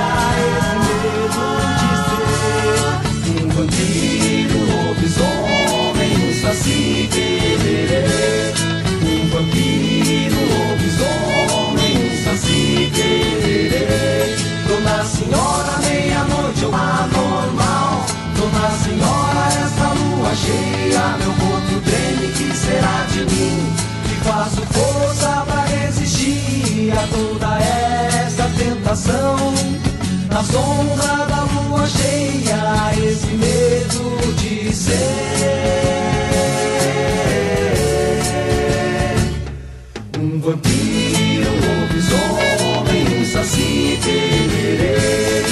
[3.10, 6.91] esse medo de ser um lobisomem, um saci
[23.26, 27.58] que faço força para resistir a toda
[28.24, 29.36] esta tentação.
[30.30, 34.92] Na sombra da lua cheia, esse medo de ser
[40.18, 40.81] um vampiro.